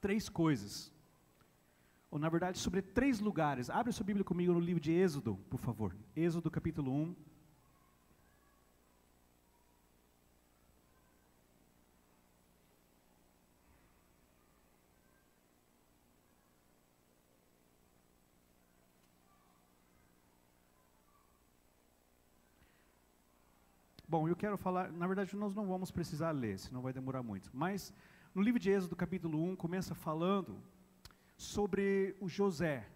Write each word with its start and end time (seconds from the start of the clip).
três 0.00 0.28
coisas. 0.28 0.92
Ou, 2.10 2.18
na 2.18 2.28
verdade, 2.28 2.58
sobre 2.58 2.82
três 2.82 3.20
lugares. 3.20 3.70
Abre 3.70 3.92
sua 3.92 4.04
Bíblia 4.04 4.24
comigo 4.24 4.52
no 4.52 4.60
livro 4.60 4.82
de 4.82 4.90
Êxodo, 4.92 5.36
por 5.48 5.58
favor. 5.58 5.94
Êxodo 6.16 6.50
capítulo 6.50 6.92
1. 6.92 7.14
Bom, 24.10 24.26
eu 24.26 24.34
quero 24.34 24.58
falar, 24.58 24.90
na 24.90 25.06
verdade 25.06 25.36
nós 25.36 25.54
não 25.54 25.68
vamos 25.68 25.92
precisar 25.92 26.32
ler, 26.32 26.58
senão 26.58 26.82
vai 26.82 26.92
demorar 26.92 27.22
muito. 27.22 27.48
Mas 27.52 27.94
no 28.32 28.42
livro 28.42 28.60
de 28.60 28.70
Êxodo, 28.70 28.94
capítulo 28.94 29.42
1, 29.42 29.56
começa 29.56 29.92
falando 29.92 30.56
sobre 31.36 32.14
o 32.20 32.28
José. 32.28 32.86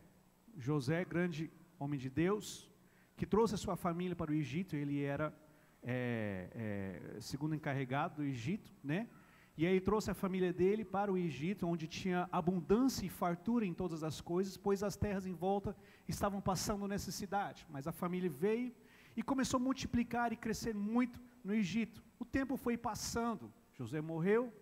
José, 0.57 1.05
grande 1.05 1.51
homem 1.77 1.99
de 1.99 2.09
Deus, 2.09 2.71
que 3.17 3.27
trouxe 3.27 3.57
a 3.57 3.59
sua 3.59 3.75
família 3.75 4.15
para 4.15 4.31
o 4.31 4.35
Egito, 4.35 4.77
ele 4.77 5.03
era 5.03 5.35
é, 5.83 6.49
é, 6.55 7.21
segundo 7.21 7.53
encarregado 7.53 8.17
do 8.17 8.23
Egito, 8.23 8.73
né? 8.83 9.09
E 9.57 9.67
aí 9.67 9.81
trouxe 9.81 10.11
a 10.11 10.15
família 10.15 10.53
dele 10.53 10.85
para 10.85 11.13
o 11.13 11.19
Egito, 11.19 11.67
onde 11.67 11.89
tinha 11.89 12.29
abundância 12.31 13.05
e 13.05 13.09
fartura 13.09 13.67
em 13.67 13.75
todas 13.75 14.05
as 14.05 14.21
coisas, 14.21 14.57
pois 14.57 14.85
as 14.85 14.97
terras 14.97 15.27
em 15.27 15.33
volta 15.33 15.77
estavam 16.07 16.41
passando 16.41 16.87
necessidade. 16.87 17.67
Mas 17.69 17.89
a 17.89 17.93
família 17.93 18.31
veio 18.31 18.73
e 19.17 19.23
começou 19.23 19.59
a 19.59 19.63
multiplicar 19.63 20.33
e 20.33 20.37
crescer 20.37 20.75
muito 20.75 21.21
no 21.43 21.53
Egito. 21.53 22.05
O 22.21 22.25
tempo 22.25 22.57
foi 22.57 22.77
passando, 22.77 23.53
José 23.73 24.01
morreu 24.01 24.53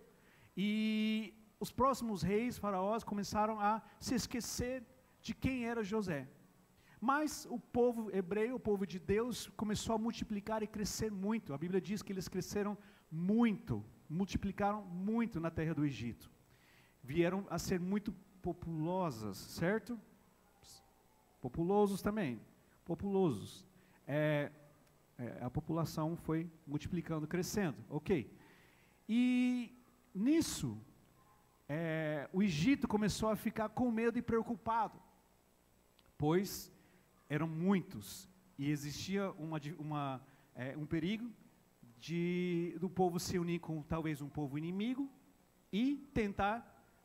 e 0.56 1.34
os 1.58 1.70
próximos 1.70 2.22
reis, 2.22 2.58
faraós, 2.58 3.04
começaram 3.04 3.58
a 3.60 3.82
se 4.00 4.14
esquecer 4.14 4.84
de 5.20 5.34
quem 5.34 5.66
era 5.66 5.82
José. 5.82 6.28
Mas 7.00 7.46
o 7.50 7.58
povo 7.58 8.10
hebreu, 8.14 8.56
o 8.56 8.60
povo 8.60 8.86
de 8.86 8.98
Deus, 8.98 9.48
começou 9.56 9.94
a 9.94 9.98
multiplicar 9.98 10.62
e 10.62 10.66
crescer 10.66 11.10
muito. 11.10 11.52
A 11.52 11.58
Bíblia 11.58 11.80
diz 11.80 12.02
que 12.02 12.12
eles 12.12 12.28
cresceram 12.28 12.76
muito, 13.10 13.84
multiplicaram 14.08 14.82
muito 14.84 15.40
na 15.40 15.50
terra 15.50 15.74
do 15.74 15.84
Egito. 15.84 16.30
Vieram 17.02 17.46
a 17.50 17.58
ser 17.58 17.80
muito 17.80 18.12
populosas, 18.40 19.36
certo? 19.36 19.98
Populosos 21.40 22.00
também, 22.00 22.40
populosos 22.84 23.66
é, 24.06 24.50
é, 25.18 25.38
a 25.40 25.50
população 25.50 26.16
foi 26.16 26.50
multiplicando, 26.66 27.26
crescendo, 27.26 27.76
ok. 27.88 28.30
E 29.08 29.74
nisso, 30.14 30.78
é, 31.68 32.28
o 32.32 32.42
Egito 32.42 32.86
começou 32.86 33.28
a 33.28 33.36
ficar 33.36 33.68
com 33.68 33.90
medo 33.90 34.18
e 34.18 34.22
preocupado, 34.22 35.00
pois 36.18 36.72
eram 37.28 37.46
muitos 37.46 38.28
e 38.58 38.70
existia 38.70 39.30
uma, 39.32 39.60
uma, 39.78 40.22
é, 40.54 40.76
um 40.76 40.86
perigo 40.86 41.30
de 41.98 42.76
do 42.80 42.90
povo 42.90 43.18
se 43.18 43.38
unir 43.38 43.60
com 43.60 43.82
talvez 43.82 44.20
um 44.20 44.28
povo 44.28 44.58
inimigo 44.58 45.08
e 45.72 45.96
tentar 46.12 46.56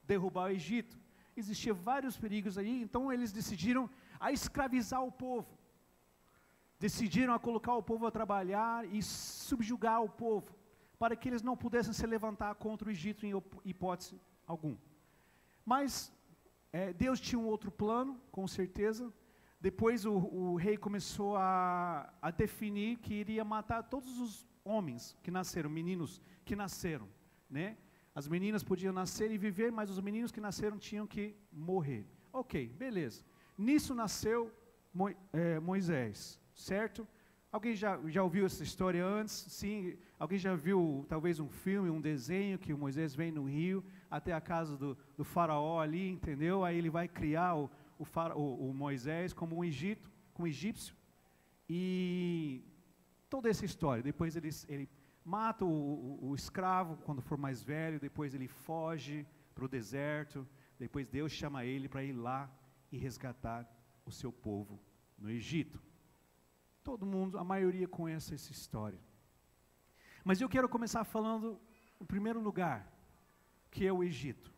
derrubar 0.03 0.45
o 0.45 0.53
Egito. 0.53 0.99
Existiam 1.36 1.75
vários 1.75 2.17
perigos 2.17 2.58
aí, 2.58 2.81
então 2.81 3.14
eles 3.14 3.31
decidiram 3.31 3.89
a 4.19 4.31
escravizar 4.31 5.03
o 5.03 5.11
povo 5.11 5.58
decidiram 6.80 7.33
a 7.33 7.39
colocar 7.39 7.73
o 7.75 7.83
povo 7.83 8.05
a 8.05 8.11
trabalhar 8.11 8.86
e 8.94 9.02
subjugar 9.02 10.02
o 10.03 10.09
povo, 10.09 10.55
para 10.98 11.16
que 11.16 11.30
eles 11.30 11.42
não 11.42 11.56
pudessem 11.56 11.94
se 11.94 12.06
levantar 12.06 12.53
contra 12.56 12.88
o 12.88 12.92
Egito 12.92 13.26
em 13.26 13.34
hipótese 13.64 14.20
algum. 14.45 14.76
Mas 15.66 16.12
é, 16.72 16.94
Deus 16.94 17.20
tinha 17.20 17.39
um 17.39 17.45
outro 17.45 17.72
plano, 17.72 18.20
com 18.31 18.48
certeza. 18.48 19.14
Depois 19.59 20.06
o, 20.06 20.14
o 20.14 20.56
rei 20.56 20.78
começou 20.78 21.36
a, 21.36 22.12
a 22.22 22.31
definir 22.31 22.98
que 22.98 23.14
iria 23.14 23.44
matar 23.44 23.83
todos 23.83 24.20
os 24.20 24.48
homens 24.64 25.17
que 25.23 25.32
nasceram, 25.32 25.70
meninos 25.70 26.21
que 26.45 26.55
nasceram, 26.55 27.08
né? 27.50 27.77
As 28.14 28.27
meninas 28.27 28.64
podiam 28.64 28.92
nascer 28.92 29.30
e 29.32 29.38
viver, 29.38 29.71
mas 29.71 29.92
os 29.92 30.00
meninos 30.00 30.32
que 30.32 30.42
nasceram 30.42 30.77
tinham 30.80 31.05
que 31.05 31.36
morrer. 31.52 32.08
Ok, 32.33 32.67
beleza. 32.70 33.23
Nisso 33.58 33.94
nasceu 33.94 34.52
Mo, 34.94 35.10
é, 35.32 35.60
Moisés 35.60 36.39
certo? 36.58 37.08
Alguém 37.58 37.76
já, 37.76 38.00
já 38.06 38.22
ouviu 38.22 38.45
essa 38.45 38.62
história 38.62 39.04
antes? 39.04 39.34
Sim. 39.34 39.98
Alguém 40.20 40.38
já 40.38 40.54
viu 40.54 41.04
talvez 41.10 41.40
um 41.40 41.50
filme, 41.50 41.90
um 41.90 42.00
desenho 42.00 42.60
que 42.60 42.72
Moisés 42.72 43.16
vem 43.16 43.32
no 43.32 43.45
rio 43.45 43.84
até 44.12 44.32
a 44.32 44.40
casa 44.40 44.78
do, 44.78 44.95
do 45.18 45.23
faraó 45.23 45.80
ali, 45.82 46.08
entendeu? 46.08 46.64
Aí 46.64 46.78
ele 46.78 46.92
vai 46.92 47.08
criar 47.08 47.56
o, 47.56 47.68
o, 47.98 48.06
o, 48.36 48.70
o 48.70 48.73
Moisés 48.76 49.34
como 49.34 49.58
um 49.58 49.64
Egito, 49.64 50.08
como 50.36 50.45
um 50.45 50.48
egípcio. 50.48 50.95
E 51.68 52.64
toda 53.28 53.50
essa 53.50 53.66
história. 53.66 54.04
Depois 54.04 54.36
ele, 54.36 54.52
ele 54.68 54.88
mata 55.26 55.66
o, 55.66 56.30
o 56.30 56.36
escravo 56.36 56.98
quando 56.98 57.24
for 57.24 57.39
mais 57.39 57.64
velho. 57.64 58.00
Depois 58.00 58.36
ele 58.36 58.48
foge 58.48 59.26
para 59.56 59.66
o 59.66 59.68
deserto. 59.68 60.48
Depois 60.78 61.08
Deus 61.08 61.32
chama 61.32 61.66
ele 61.66 61.89
para 61.89 62.04
ir 62.04 62.14
lá 62.14 62.48
e 62.92 63.00
resgatar 63.00 63.68
o 64.06 64.12
seu 64.12 64.32
povo 64.32 64.80
no 65.18 65.28
Egito. 65.28 65.86
Todo 66.89 67.05
mundo, 67.05 67.37
a 67.37 67.43
maioria 67.43 67.86
conhece 67.86 68.33
essa 68.33 68.52
história. 68.58 69.02
Mas 70.27 70.39
eu 70.39 70.48
quero 70.53 70.70
começar 70.75 71.03
falando, 71.03 71.48
em 72.02 72.05
primeiro 72.05 72.39
lugar, 72.39 72.80
que 73.70 73.86
é 73.86 73.92
o 73.92 74.02
Egito. 74.09 74.49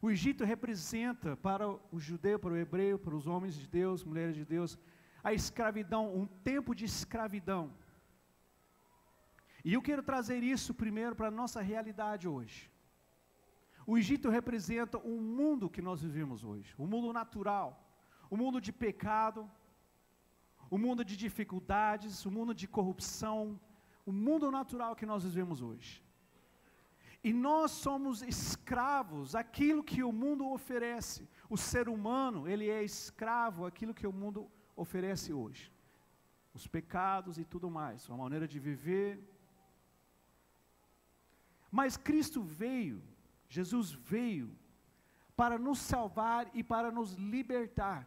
O 0.00 0.10
Egito 0.12 0.44
representa 0.44 1.30
para 1.48 1.66
o 1.68 1.98
judeu, 2.08 2.38
para 2.38 2.52
o 2.54 2.56
hebreu, 2.56 2.96
para 3.00 3.16
os 3.16 3.26
homens 3.26 3.56
de 3.56 3.66
Deus, 3.66 4.04
mulheres 4.04 4.36
de 4.36 4.44
Deus, 4.44 4.78
a 5.24 5.32
escravidão, 5.40 6.04
um 6.20 6.24
tempo 6.50 6.72
de 6.72 6.84
escravidão. 6.84 7.64
E 9.64 9.74
eu 9.74 9.82
quero 9.82 10.04
trazer 10.04 10.40
isso 10.54 10.72
primeiro 10.84 11.16
para 11.16 11.28
a 11.32 11.38
nossa 11.42 11.60
realidade 11.72 12.28
hoje. 12.28 12.70
O 13.84 13.98
Egito 13.98 14.30
representa 14.38 14.98
o 14.98 15.20
mundo 15.20 15.68
que 15.68 15.82
nós 15.82 16.00
vivemos 16.00 16.44
hoje, 16.44 16.72
o 16.78 16.86
mundo 16.86 17.12
natural, 17.12 17.68
o 18.30 18.36
mundo 18.36 18.60
de 18.60 18.72
pecado, 18.86 19.50
o 20.70 20.78
mundo 20.78 21.04
de 21.04 21.16
dificuldades, 21.16 22.24
o 22.26 22.30
mundo 22.30 22.54
de 22.54 22.66
corrupção, 22.66 23.60
o 24.06 24.12
mundo 24.12 24.50
natural 24.50 24.96
que 24.96 25.06
nós 25.06 25.24
vivemos 25.24 25.62
hoje. 25.62 26.02
E 27.22 27.32
nós 27.32 27.70
somos 27.70 28.20
escravos 28.22 29.34
aquilo 29.34 29.82
que 29.82 30.02
o 30.02 30.12
mundo 30.12 30.46
oferece. 30.46 31.26
O 31.48 31.56
ser 31.56 31.88
humano, 31.88 32.46
ele 32.46 32.68
é 32.68 32.82
escravo 32.82 33.64
aquilo 33.64 33.94
que 33.94 34.06
o 34.06 34.12
mundo 34.12 34.50
oferece 34.76 35.32
hoje. 35.32 35.72
Os 36.52 36.66
pecados 36.66 37.38
e 37.38 37.44
tudo 37.44 37.70
mais, 37.70 38.08
a 38.10 38.16
maneira 38.16 38.46
de 38.46 38.58
viver. 38.58 39.18
Mas 41.70 41.96
Cristo 41.96 42.42
veio, 42.42 43.02
Jesus 43.48 43.90
veio 43.90 44.54
para 45.34 45.58
nos 45.58 45.78
salvar 45.78 46.48
e 46.54 46.62
para 46.62 46.90
nos 46.92 47.14
libertar. 47.14 48.06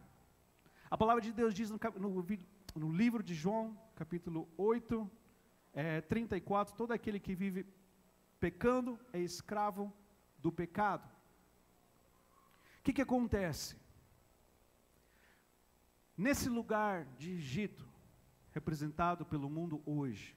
A 0.90 0.96
palavra 0.96 1.22
de 1.22 1.32
Deus 1.32 1.52
diz 1.52 1.70
no, 1.70 1.78
no, 1.98 2.26
no 2.74 2.92
livro 2.92 3.22
de 3.22 3.34
João, 3.34 3.78
capítulo 3.94 4.48
8, 4.56 5.10
é, 5.74 6.00
34, 6.00 6.74
todo 6.74 6.92
aquele 6.92 7.20
que 7.20 7.34
vive 7.34 7.66
pecando 8.40 8.98
é 9.12 9.20
escravo 9.20 9.92
do 10.38 10.50
pecado. 10.50 11.06
O 12.78 12.82
que, 12.82 12.92
que 12.92 13.02
acontece? 13.02 13.76
Nesse 16.16 16.48
lugar 16.48 17.04
de 17.18 17.32
Egito, 17.32 17.86
representado 18.50 19.26
pelo 19.26 19.50
mundo 19.50 19.82
hoje, 19.84 20.34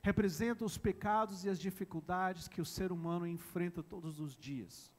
representa 0.00 0.64
os 0.64 0.78
pecados 0.78 1.44
e 1.44 1.48
as 1.48 1.58
dificuldades 1.58 2.46
que 2.46 2.60
o 2.60 2.64
ser 2.64 2.92
humano 2.92 3.26
enfrenta 3.26 3.82
todos 3.82 4.20
os 4.20 4.36
dias. 4.36 4.93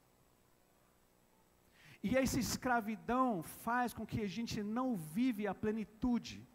E 2.08 2.16
essa 2.16 2.40
escravidão 2.40 3.42
faz 3.42 3.92
com 3.92 4.06
que 4.06 4.22
a 4.22 4.28
gente 4.28 4.62
não 4.62 4.96
vive 4.96 5.48
a 5.48 5.56
plenitude, 5.56 6.48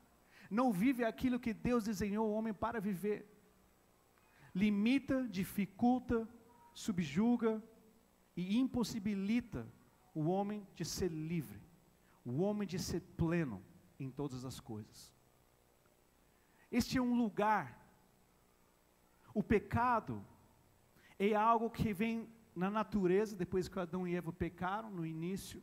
não 0.48 0.70
vive 0.70 1.02
aquilo 1.04 1.40
que 1.44 1.52
Deus 1.52 1.82
desenhou 1.90 2.28
o 2.28 2.34
homem 2.34 2.54
para 2.54 2.80
viver. 2.80 3.20
Limita, 4.54 5.26
dificulta, 5.28 6.18
subjuga 6.72 7.60
e 8.36 8.58
impossibilita 8.58 9.66
o 10.14 10.22
homem 10.28 10.64
de 10.76 10.84
ser 10.84 11.10
livre, 11.10 11.60
o 12.24 12.42
homem 12.42 12.68
de 12.72 12.78
ser 12.78 13.00
pleno 13.16 13.60
em 13.98 14.08
todas 14.08 14.44
as 14.44 14.60
coisas. 14.60 15.12
Este 16.70 16.96
é 16.96 17.02
um 17.02 17.16
lugar. 17.16 17.66
O 19.34 19.42
pecado 19.42 20.24
é 21.18 21.34
algo 21.34 21.68
que 21.68 21.92
vem 21.92 22.28
na 22.54 22.70
natureza, 22.70 23.36
depois 23.36 23.68
que 23.68 23.78
Adão 23.78 24.06
e 24.06 24.14
Eva 24.14 24.32
pecaram 24.32 24.90
no 24.90 25.06
início, 25.06 25.62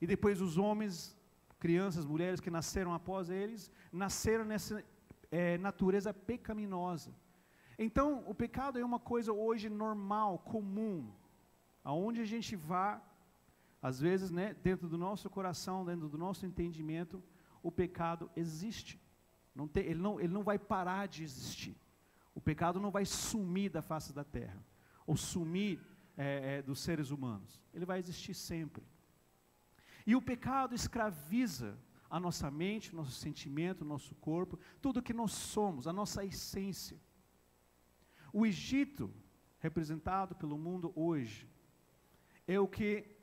e 0.00 0.06
depois 0.06 0.40
os 0.40 0.58
homens, 0.58 1.16
crianças, 1.58 2.04
mulheres 2.04 2.40
que 2.40 2.50
nasceram 2.50 2.92
após 2.92 3.30
eles, 3.30 3.70
nasceram 3.92 4.44
nessa 4.44 4.84
é, 5.30 5.56
natureza 5.58 6.12
pecaminosa. 6.12 7.14
Então, 7.78 8.24
o 8.26 8.34
pecado 8.34 8.78
é 8.78 8.84
uma 8.84 8.98
coisa 8.98 9.32
hoje 9.32 9.68
normal, 9.68 10.38
comum. 10.38 11.10
aonde 11.84 12.20
a 12.20 12.24
gente 12.24 12.56
vá, 12.56 13.00
às 13.80 14.00
vezes, 14.00 14.30
né, 14.30 14.54
dentro 14.54 14.88
do 14.88 14.98
nosso 14.98 15.30
coração, 15.30 15.84
dentro 15.84 16.08
do 16.08 16.18
nosso 16.18 16.44
entendimento, 16.44 17.22
o 17.62 17.70
pecado 17.70 18.30
existe. 18.34 19.00
Não 19.54 19.68
tem, 19.68 19.84
ele, 19.84 20.00
não, 20.00 20.18
ele 20.18 20.32
não 20.32 20.42
vai 20.42 20.58
parar 20.58 21.06
de 21.06 21.22
existir. 21.22 21.76
O 22.34 22.40
pecado 22.40 22.80
não 22.80 22.90
vai 22.90 23.04
sumir 23.04 23.70
da 23.70 23.82
face 23.82 24.12
da 24.12 24.24
terra, 24.24 24.62
ou 25.06 25.16
sumir 25.16 25.80
é, 26.16 26.56
é, 26.56 26.62
dos 26.62 26.80
seres 26.80 27.10
humanos. 27.10 27.60
Ele 27.72 27.86
vai 27.86 27.98
existir 27.98 28.34
sempre. 28.34 28.84
E 30.06 30.14
o 30.14 30.22
pecado 30.22 30.74
escraviza 30.74 31.78
a 32.08 32.20
nossa 32.20 32.50
mente, 32.50 32.94
nosso 32.94 33.12
sentimento, 33.12 33.84
nosso 33.84 34.14
corpo, 34.16 34.58
tudo 34.80 35.02
que 35.02 35.12
nós 35.12 35.32
somos, 35.32 35.86
a 35.86 35.92
nossa 35.92 36.24
essência. 36.24 37.00
O 38.32 38.46
Egito, 38.46 39.12
representado 39.58 40.34
pelo 40.34 40.58
mundo 40.58 40.92
hoje, 40.94 41.48
é 42.46 42.60
o 42.60 42.68
que 42.68 43.16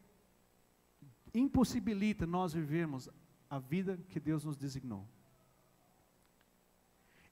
impossibilita 1.34 2.26
nós 2.26 2.54
vivermos 2.54 3.10
a 3.50 3.60
vida 3.60 3.98
que 4.10 4.20
Deus 4.20 4.44
nos 4.44 4.58
designou. 4.58 5.08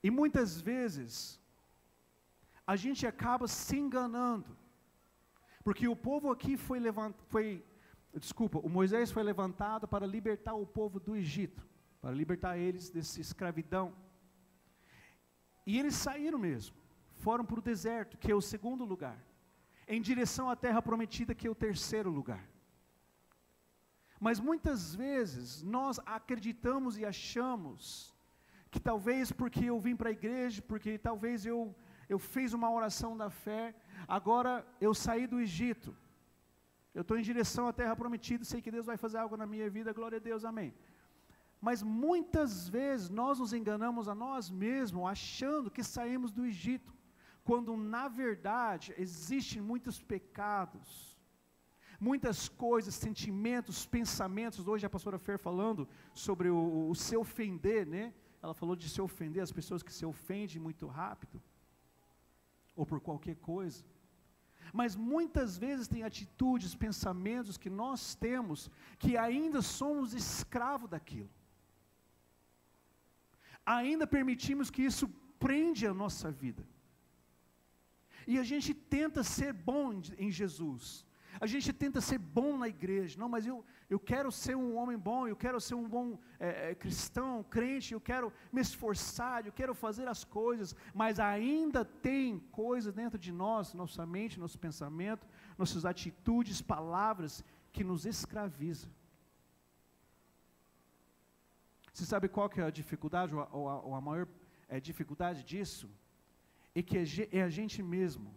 E 0.04 0.10
muitas 0.10 0.60
vezes, 0.60 1.41
a 2.72 2.76
gente 2.84 3.06
acaba 3.06 3.46
se 3.50 3.76
enganando, 3.84 4.52
porque 5.66 5.88
o 5.94 5.96
povo 6.08 6.32
aqui 6.32 6.54
foi 6.56 6.80
levantado, 6.80 7.22
foi, 7.34 7.48
desculpa, 8.26 8.60
o 8.60 8.70
Moisés 8.70 9.12
foi 9.12 9.24
levantado 9.24 9.86
para 9.94 10.06
libertar 10.16 10.54
o 10.54 10.66
povo 10.66 10.98
do 10.98 11.14
Egito, 11.24 11.68
para 12.02 12.12
libertar 12.12 12.58
eles 12.58 12.90
dessa 12.90 13.20
escravidão. 13.20 13.88
E 15.66 15.78
eles 15.80 15.96
saíram 15.96 16.40
mesmo, 16.40 16.78
foram 17.26 17.44
para 17.44 17.60
o 17.60 17.68
deserto, 17.72 18.18
que 18.18 18.32
é 18.32 18.36
o 18.36 18.48
segundo 18.54 18.86
lugar 18.86 19.20
em 19.86 20.02
direção 20.02 20.50
à 20.50 20.56
terra 20.56 20.82
prometida, 20.82 21.36
que 21.36 21.48
é 21.48 21.52
o 21.52 21.62
terceiro 21.68 22.10
lugar. 22.10 22.44
Mas 24.18 24.40
muitas 24.40 24.96
vezes 24.96 25.62
nós 25.62 26.00
acreditamos 26.06 26.98
e 26.98 27.04
achamos 27.04 28.16
que 28.72 28.80
talvez 28.80 29.30
porque 29.30 29.66
eu 29.66 29.78
vim 29.78 29.96
para 29.98 30.08
a 30.08 30.18
igreja, 30.20 30.62
porque 30.62 30.98
talvez 30.98 31.46
eu, 31.46 31.76
eu 32.14 32.20
fiz 32.34 32.50
uma 32.60 32.70
oração 32.78 33.12
da 33.22 33.30
fé, 33.30 33.64
agora 34.18 34.54
eu 34.88 34.94
saí 35.04 35.26
do 35.34 35.40
Egito, 35.48 35.92
eu 36.94 37.04
estou 37.04 37.18
em 37.18 37.28
direção 37.32 37.68
à 37.68 37.74
terra 37.82 37.96
prometida, 38.02 38.44
sei 38.44 38.62
que 38.64 38.76
Deus 38.76 38.86
vai 38.92 38.98
fazer 39.04 39.18
algo 39.20 39.38
na 39.42 39.48
minha 39.54 39.70
vida, 39.70 39.98
glória 40.00 40.18
a 40.18 40.26
Deus, 40.30 40.44
amém. 40.52 40.74
Mas 41.68 41.82
muitas 41.82 42.68
vezes 42.78 43.10
nós 43.22 43.40
nos 43.40 43.54
enganamos 43.60 44.08
a 44.08 44.16
nós 44.26 44.50
mesmos, 44.50 45.10
achando 45.16 45.72
que 45.76 45.84
saímos 45.84 46.32
do 46.32 46.46
Egito 46.46 46.92
quando 47.44 47.76
na 47.76 48.08
verdade 48.08 48.94
existem 48.98 49.62
muitos 49.62 50.02
pecados, 50.02 51.18
muitas 52.00 52.50
coisas, 52.50 52.94
sentimentos, 52.94 53.86
pensamentos. 53.86 54.68
Hoje 54.68 54.86
a 54.86 54.90
pastora 54.90 55.18
Fer 55.18 55.38
falando 55.40 55.88
sobre 56.14 56.50
o, 56.50 56.90
o 56.90 56.96
se 56.96 57.16
ofender, 57.16 57.86
né? 57.86 58.14
Ela 58.44 58.54
falou 58.54 58.76
de 58.76 58.90
se 58.90 59.00
ofender, 59.02 59.42
as 59.42 59.52
pessoas 59.52 59.84
que 59.84 59.94
se 59.94 60.06
ofendem 60.06 60.60
muito 60.60 60.88
rápido, 60.88 61.42
ou 62.82 62.86
por 62.92 63.00
qualquer 63.08 63.36
coisa. 63.52 63.80
Mas 64.80 64.96
muitas 65.12 65.50
vezes 65.64 65.92
tem 65.94 66.04
atitudes, 66.04 66.80
pensamentos 66.86 67.60
que 67.64 67.72
nós 67.82 68.16
temos 68.26 68.58
que 69.02 69.12
ainda 69.26 69.60
somos 69.62 70.16
escravos 70.22 70.90
daquilo. 70.90 71.30
Ainda 73.78 74.08
permitimos 74.18 74.72
que 74.72 74.84
isso 74.92 75.08
prende 75.46 75.86
a 75.86 75.94
nossa 76.04 76.32
vida. 76.44 76.64
E 78.32 78.40
a 78.44 78.46
gente 78.52 78.74
tenta 78.74 79.22
ser 79.38 79.54
bom 79.72 80.02
em 80.26 80.32
Jesus. 80.40 81.06
A 81.40 81.48
gente 81.54 81.72
tenta 81.84 82.02
ser 82.10 82.20
bom 82.40 82.52
na 82.64 82.68
igreja. 82.76 83.20
Não, 83.22 83.30
mas 83.36 83.46
eu, 83.52 83.58
eu 83.94 84.00
quero 84.12 84.30
ser 84.32 84.56
um 84.56 84.72
homem 84.78 84.98
bom, 84.98 85.22
eu 85.28 85.36
quero 85.44 85.60
ser 85.68 85.76
um 85.76 85.88
bom 85.96 86.18
é, 86.40 86.72
é, 86.72 86.76
cristão, 86.84 87.44
crente, 87.56 87.94
eu 87.94 88.02
quero 88.10 88.28
me 88.52 88.62
esforçar, 88.62 89.46
eu 89.46 89.54
quero 89.60 89.74
fazer 89.76 90.08
as 90.08 90.24
coisas, 90.24 90.76
mas 91.02 91.20
ainda 91.20 91.84
tem 91.86 92.40
coisas 92.64 92.94
dentro 93.02 93.20
de 93.26 93.32
nós, 93.44 93.74
nossa 93.74 94.06
mente, 94.06 94.40
nosso 94.40 94.58
pensamento, 94.68 95.28
nossas 95.58 95.86
atitudes, 95.86 96.62
palavras, 96.76 97.44
que 97.74 97.84
nos 97.84 98.06
escraviza. 98.06 98.88
Você 101.94 102.06
sabe 102.06 102.30
qual 102.30 102.50
que 102.50 102.62
é 102.62 102.64
a 102.64 102.78
dificuldade, 102.82 103.36
ou 103.36 103.70
a, 103.70 103.82
ou 103.82 103.94
a, 103.94 104.02
maior 104.02 104.28
é, 104.70 104.80
dificuldade 104.80 105.44
disso? 105.44 105.90
e 106.74 106.82
que 106.82 106.98
é 107.32 107.42
a 107.42 107.50
gente 107.50 107.84
mesmo 107.84 108.34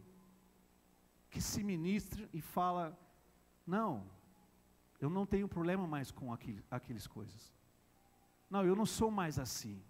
que 1.31 1.41
se 1.41 1.63
ministra 1.63 2.29
e 2.33 2.41
fala: 2.41 2.99
não, 3.67 4.05
eu 5.01 5.11
não 5.11 5.27
tenho 5.27 5.49
problema 5.49 5.87
mais 5.87 6.11
com 6.11 6.33
aquele, 6.33 6.65
aquelas 6.71 7.07
coisas. 7.07 7.53
Não, 8.49 8.65
eu 8.65 8.77
não 8.77 8.87
sou 8.87 9.11
mais 9.11 9.39
assim. 9.39 9.83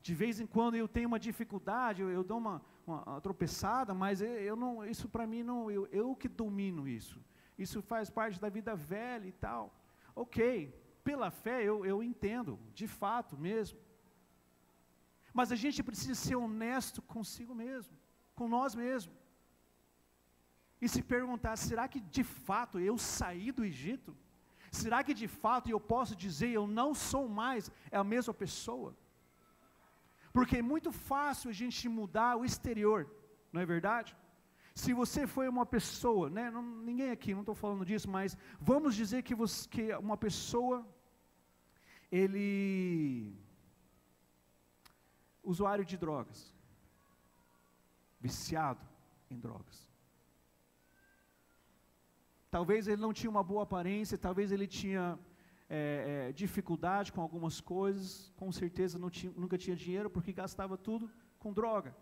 De 0.00 0.14
vez 0.14 0.40
em 0.40 0.46
quando 0.46 0.74
eu 0.74 0.88
tenho 0.88 1.08
uma 1.08 1.18
dificuldade, 1.18 2.02
eu, 2.02 2.10
eu 2.10 2.24
dou 2.24 2.38
uma, 2.38 2.62
uma, 2.86 3.02
uma, 3.04 3.20
tropeçada, 3.20 3.94
mas 3.94 4.20
eu, 4.20 4.28
eu 4.28 4.56
não, 4.56 4.84
isso 4.84 5.08
para 5.08 5.26
mim 5.26 5.42
não, 5.42 5.70
eu, 5.70 5.86
eu 5.92 6.16
que 6.16 6.28
domino 6.28 6.88
isso. 6.88 7.22
Isso 7.56 7.80
faz 7.80 8.10
parte 8.10 8.40
da 8.40 8.48
vida 8.48 8.74
velha 8.74 9.26
e 9.26 9.32
tal. 9.32 9.72
Ok, 10.14 10.74
pela 11.04 11.30
fé 11.30 11.62
eu, 11.62 11.86
eu 11.86 12.02
entendo, 12.02 12.58
de 12.74 12.88
fato 12.88 13.36
mesmo. 13.36 13.78
Mas 15.32 15.50
a 15.52 15.56
gente 15.56 15.82
precisa 15.82 16.14
ser 16.14 16.36
honesto 16.36 17.00
consigo 17.00 17.54
mesmo, 17.54 17.96
com 18.34 18.48
nós 18.48 18.74
mesmos. 18.74 19.21
E 20.84 20.88
se 20.88 21.00
perguntar: 21.14 21.54
será 21.56 21.86
que 21.92 22.00
de 22.00 22.24
fato 22.24 22.80
eu 22.80 22.98
saí 22.98 23.52
do 23.52 23.64
Egito? 23.64 24.16
Será 24.80 25.04
que 25.04 25.14
de 25.22 25.28
fato 25.28 25.70
eu 25.70 25.78
posso 25.78 26.16
dizer 26.16 26.48
eu 26.50 26.66
não 26.66 26.92
sou 26.92 27.28
mais 27.28 27.70
a 27.92 28.02
mesma 28.02 28.34
pessoa? 28.34 28.90
Porque 30.32 30.56
é 30.56 30.62
muito 30.72 30.90
fácil 30.90 31.50
a 31.50 31.52
gente 31.52 31.88
mudar 31.88 32.36
o 32.36 32.44
exterior, 32.44 33.00
não 33.52 33.60
é 33.60 33.66
verdade? 33.66 34.16
Se 34.74 34.94
você 34.94 35.26
foi 35.26 35.46
uma 35.48 35.66
pessoa, 35.66 36.30
né, 36.30 36.50
não, 36.50 36.62
ninguém 36.62 37.10
aqui, 37.10 37.34
não 37.34 37.42
estou 37.42 37.54
falando 37.54 37.84
disso, 37.84 38.08
mas 38.08 38.36
vamos 38.58 38.94
dizer 38.94 39.22
que, 39.22 39.34
você, 39.34 39.68
que 39.68 39.94
uma 39.96 40.16
pessoa, 40.16 40.86
ele 42.10 43.36
usuário 45.42 45.84
de 45.84 45.98
drogas, 45.98 46.54
viciado 48.18 48.84
em 49.30 49.38
drogas. 49.38 49.91
Talvez 52.54 52.86
ele 52.86 53.00
não 53.04 53.12
tinha 53.18 53.30
uma 53.34 53.44
boa 53.50 53.62
aparência, 53.66 54.24
talvez 54.26 54.48
ele 54.54 54.66
tinha 54.80 55.04
é, 55.70 55.80
é, 56.28 56.32
dificuldade 56.40 57.10
com 57.14 57.22
algumas 57.26 57.56
coisas, 57.74 58.08
com 58.40 58.50
certeza 58.52 58.98
tinha, 59.18 59.32
nunca 59.42 59.56
tinha 59.62 59.74
dinheiro 59.84 60.10
porque 60.14 60.40
gastava 60.40 60.76
tudo 60.76 61.10
com 61.42 61.50
droga. 61.60 61.92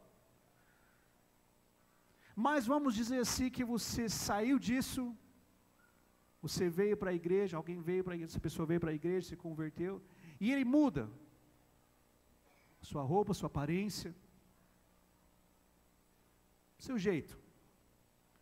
Mas 2.47 2.67
vamos 2.73 2.97
dizer 3.01 3.21
assim 3.27 3.49
que 3.57 3.65
você 3.75 4.09
saiu 4.09 4.59
disso, 4.59 5.03
você 6.43 6.69
veio 6.69 6.97
para 6.97 7.11
a 7.13 7.19
igreja, 7.21 7.57
alguém 7.57 7.79
veio 7.81 8.03
para 8.03 8.15
a 8.15 8.17
igreja, 8.17 8.33
essa 8.33 8.47
pessoa 8.49 8.67
veio 8.67 8.81
para 8.81 8.91
a 8.91 8.99
igreja, 9.01 9.29
se 9.29 9.37
converteu, 9.37 10.03
e 10.41 10.51
ele 10.53 10.65
muda, 10.65 11.09
sua 12.91 13.05
roupa, 13.13 13.39
sua 13.41 13.47
aparência, 13.47 14.13
seu 16.89 16.99
jeito 16.99 17.39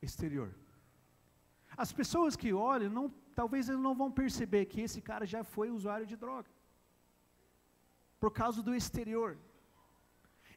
exterior. 0.01 0.51
As 1.85 1.93
pessoas 1.93 2.35
que 2.35 2.53
olham, 2.53 2.91
não, 2.91 3.09
talvez 3.41 3.69
eles 3.69 3.81
não 3.81 3.95
vão 3.95 4.11
perceber 4.11 4.67
que 4.67 4.81
esse 4.81 5.01
cara 5.01 5.25
já 5.25 5.45
foi 5.45 5.71
usuário 5.71 6.05
de 6.13 6.17
droga, 6.17 6.51
por 8.19 8.33
causa 8.33 8.61
do 8.61 8.75
exterior. 8.75 9.39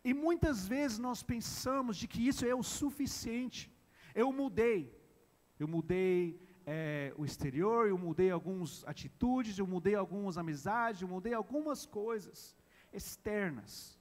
E 0.03 0.15
muitas 0.15 0.67
vezes 0.67 0.97
nós 0.97 1.21
pensamos 1.21 1.95
de 1.95 2.07
que 2.07 2.27
isso 2.27 2.43
é 2.43 2.55
o 2.55 2.63
suficiente. 2.63 3.71
Eu 4.15 4.33
mudei, 4.33 4.91
eu 5.59 5.67
mudei 5.67 6.41
é, 6.65 7.13
o 7.15 7.23
exterior, 7.23 7.87
eu 7.87 7.99
mudei 7.99 8.31
algumas 8.31 8.83
atitudes, 8.87 9.59
eu 9.59 9.67
mudei 9.67 9.93
algumas 9.93 10.39
amizades, 10.39 11.03
eu 11.03 11.07
mudei 11.07 11.35
algumas 11.35 11.85
coisas 11.85 12.57
externas. 12.91 13.95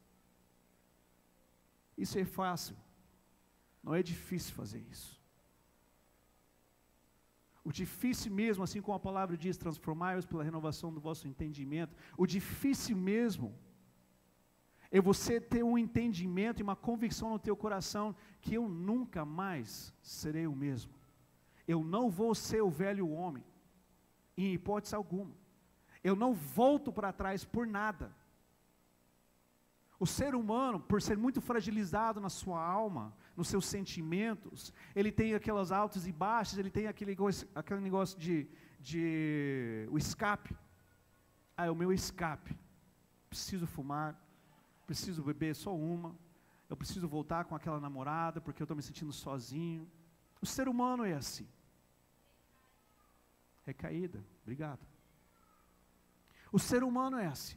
Isso 1.98 2.18
é 2.18 2.24
fácil. 2.24 2.78
Não 3.82 3.94
é 3.94 4.02
difícil 4.02 4.54
fazer 4.54 4.82
isso. 4.90 5.19
O 7.64 7.70
difícil 7.70 8.32
mesmo, 8.32 8.64
assim 8.64 8.80
como 8.80 8.96
a 8.96 9.00
palavra 9.00 9.36
diz, 9.36 9.56
transformai-os 9.56 10.26
pela 10.26 10.42
renovação 10.42 10.92
do 10.92 11.00
vosso 11.00 11.28
entendimento. 11.28 11.94
O 12.16 12.26
difícil 12.26 12.96
mesmo 12.96 13.54
é 14.90 15.00
você 15.00 15.40
ter 15.40 15.62
um 15.62 15.78
entendimento 15.78 16.60
e 16.60 16.62
uma 16.62 16.74
convicção 16.74 17.30
no 17.30 17.38
teu 17.38 17.56
coração 17.56 18.16
que 18.40 18.54
eu 18.54 18.68
nunca 18.68 19.24
mais 19.24 19.94
serei 20.02 20.46
o 20.46 20.56
mesmo. 20.56 20.92
Eu 21.68 21.84
não 21.84 22.10
vou 22.10 22.34
ser 22.34 22.62
o 22.62 22.70
velho 22.70 23.08
homem, 23.10 23.44
em 24.36 24.52
hipótese 24.54 24.94
alguma. 24.94 25.34
Eu 26.02 26.16
não 26.16 26.32
volto 26.32 26.90
para 26.90 27.12
trás 27.12 27.44
por 27.44 27.66
nada. 27.66 28.14
O 29.98 30.06
ser 30.06 30.34
humano, 30.34 30.80
por 30.80 31.02
ser 31.02 31.16
muito 31.16 31.42
fragilizado 31.42 32.20
na 32.20 32.30
sua 32.30 32.64
alma, 32.64 33.14
nos 33.40 33.48
seus 33.48 33.64
sentimentos, 33.64 34.70
ele 34.94 35.10
tem 35.10 35.34
aquelas 35.34 35.72
altas 35.72 36.06
e 36.06 36.12
baixas, 36.12 36.58
ele 36.58 36.70
tem 36.70 36.86
aquele, 36.86 37.16
aquele 37.54 37.80
negócio 37.80 38.18
de, 38.18 38.46
de 38.78 39.88
o 39.90 39.96
escape. 39.96 40.54
Ah, 41.56 41.64
é 41.64 41.70
o 41.70 41.74
meu 41.74 41.90
escape. 41.90 42.54
Preciso 43.30 43.66
fumar, 43.66 44.14
preciso 44.86 45.22
beber 45.22 45.54
só 45.54 45.74
uma, 45.74 46.14
eu 46.68 46.76
preciso 46.76 47.08
voltar 47.08 47.46
com 47.46 47.54
aquela 47.54 47.80
namorada 47.80 48.42
porque 48.42 48.62
eu 48.62 48.64
estou 48.64 48.76
me 48.76 48.82
sentindo 48.82 49.12
sozinho. 49.12 49.90
O 50.42 50.46
ser 50.46 50.68
humano 50.68 51.02
é 51.02 51.14
assim. 51.14 51.48
Recaída, 53.64 54.22
obrigado. 54.42 54.86
O 56.52 56.58
ser 56.58 56.84
humano 56.84 57.16
é 57.16 57.26
assim. 57.26 57.56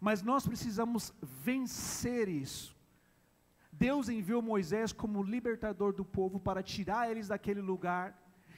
Mas 0.00 0.22
nós 0.22 0.44
precisamos 0.44 1.12
vencer 1.22 2.28
isso. 2.28 2.77
Deus 3.78 4.08
enviou 4.08 4.42
Moisés 4.42 4.92
como 4.92 5.22
libertador 5.22 5.92
do 5.92 6.04
povo 6.04 6.40
para 6.40 6.62
tirar 6.62 7.10
eles 7.10 7.28
daquele 7.28 7.60
lugar 7.60 8.06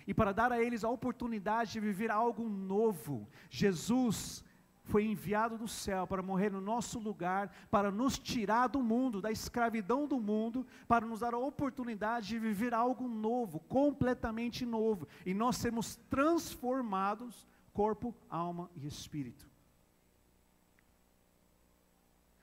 e 0.07 0.15
para 0.15 0.33
dar 0.33 0.51
a 0.51 0.63
eles 0.63 0.83
a 0.83 0.89
oportunidade 0.89 1.73
de 1.73 1.81
viver 1.81 2.11
algo 2.11 2.49
novo. 2.49 3.29
Jesus 3.51 4.43
foi 4.83 5.05
enviado 5.05 5.59
do 5.59 5.69
céu 5.69 6.07
para 6.07 6.23
morrer 6.23 6.51
no 6.51 6.61
nosso 6.61 6.99
lugar, 6.99 7.53
para 7.71 7.91
nos 7.91 8.19
tirar 8.19 8.67
do 8.69 8.83
mundo, 8.83 9.21
da 9.21 9.31
escravidão 9.31 10.07
do 10.09 10.19
mundo, 10.19 10.67
para 10.89 11.07
nos 11.07 11.21
dar 11.21 11.35
a 11.35 11.39
oportunidade 11.39 12.29
de 12.29 12.39
viver 12.39 12.73
algo 12.73 13.07
novo, 13.07 13.61
completamente 13.61 14.65
novo, 14.65 15.07
e 15.25 15.35
nós 15.35 15.57
sermos 15.57 15.97
transformados, 16.09 17.47
corpo, 17.73 18.15
alma 18.29 18.71
e 18.75 18.87
espírito. 18.87 19.49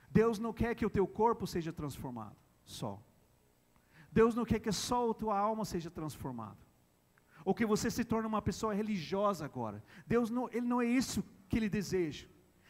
Deus 0.10 0.40
não 0.40 0.54
quer 0.54 0.74
que 0.76 0.86
o 0.86 0.90
teu 0.90 1.06
corpo 1.06 1.46
seja 1.46 1.74
transformado, 1.74 2.38
só. 2.68 3.02
Deus 4.12 4.36
não 4.36 4.46
quer 4.46 4.60
que 4.60 4.72
só 4.72 5.10
a 5.10 5.14
tua 5.14 5.38
alma 5.38 5.64
seja 5.66 5.90
transformada. 5.90 6.58
Ou 7.46 7.56
que 7.56 7.66
você 7.66 7.90
se 7.90 8.04
torne 8.04 8.28
uma 8.28 8.42
pessoa 8.42 8.74
religiosa 8.74 9.46
agora. 9.46 9.84
Deus 10.06 10.30
não, 10.30 10.50
ele 10.52 10.68
não 10.68 10.82
é 10.82 10.86
isso 10.86 11.24
que 11.48 11.58
ele 11.58 11.70
deseja. 11.70 12.28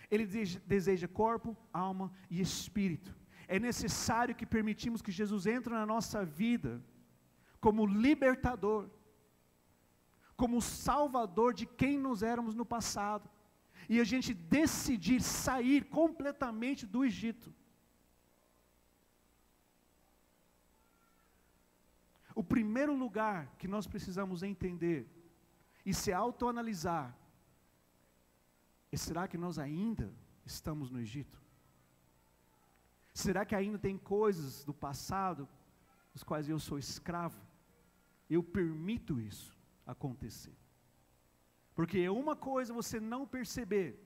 Ele 0.09 0.25
deseja 0.65 1.07
corpo, 1.07 1.57
alma 1.73 2.11
e 2.29 2.39
espírito. 2.39 3.13
É 3.47 3.59
necessário 3.59 4.35
que 4.35 4.45
permitimos 4.45 5.01
que 5.01 5.11
Jesus 5.11 5.45
entre 5.47 5.73
na 5.73 5.85
nossa 5.85 6.23
vida 6.23 6.83
como 7.59 7.85
libertador, 7.85 8.89
como 10.35 10.61
salvador 10.61 11.53
de 11.53 11.65
quem 11.65 11.97
nós 11.97 12.21
éramos 12.21 12.53
no 12.53 12.65
passado. 12.65 13.27
E 13.89 13.99
a 13.99 14.03
gente 14.03 14.33
decidir 14.33 15.21
sair 15.21 15.85
completamente 15.85 16.85
do 16.85 17.03
Egito. 17.03 17.53
O 22.39 22.43
primeiro 22.43 22.93
lugar 22.95 23.39
que 23.57 23.67
nós 23.67 23.87
precisamos 23.87 24.43
entender 24.43 24.99
e 25.83 25.91
se 25.91 26.13
autoanalisar 26.13 27.17
e 28.91 28.97
será 29.05 29.27
que 29.27 29.39
nós 29.39 29.57
ainda 29.57 30.13
estamos 30.45 30.91
no 30.91 30.99
Egito? 30.99 31.41
Será 33.11 33.43
que 33.43 33.55
ainda 33.55 33.79
tem 33.79 33.97
coisas 33.97 34.63
do 34.63 34.71
passado 34.71 35.49
dos 36.13 36.23
quais 36.23 36.47
eu 36.47 36.59
sou 36.59 36.77
escravo? 36.77 37.41
Eu 38.29 38.43
permito 38.43 39.19
isso 39.19 39.57
acontecer. 39.83 40.55
Porque 41.73 41.97
é 41.97 42.11
uma 42.11 42.35
coisa 42.35 42.71
você 42.71 42.99
não 42.99 43.25
perceber, 43.25 43.99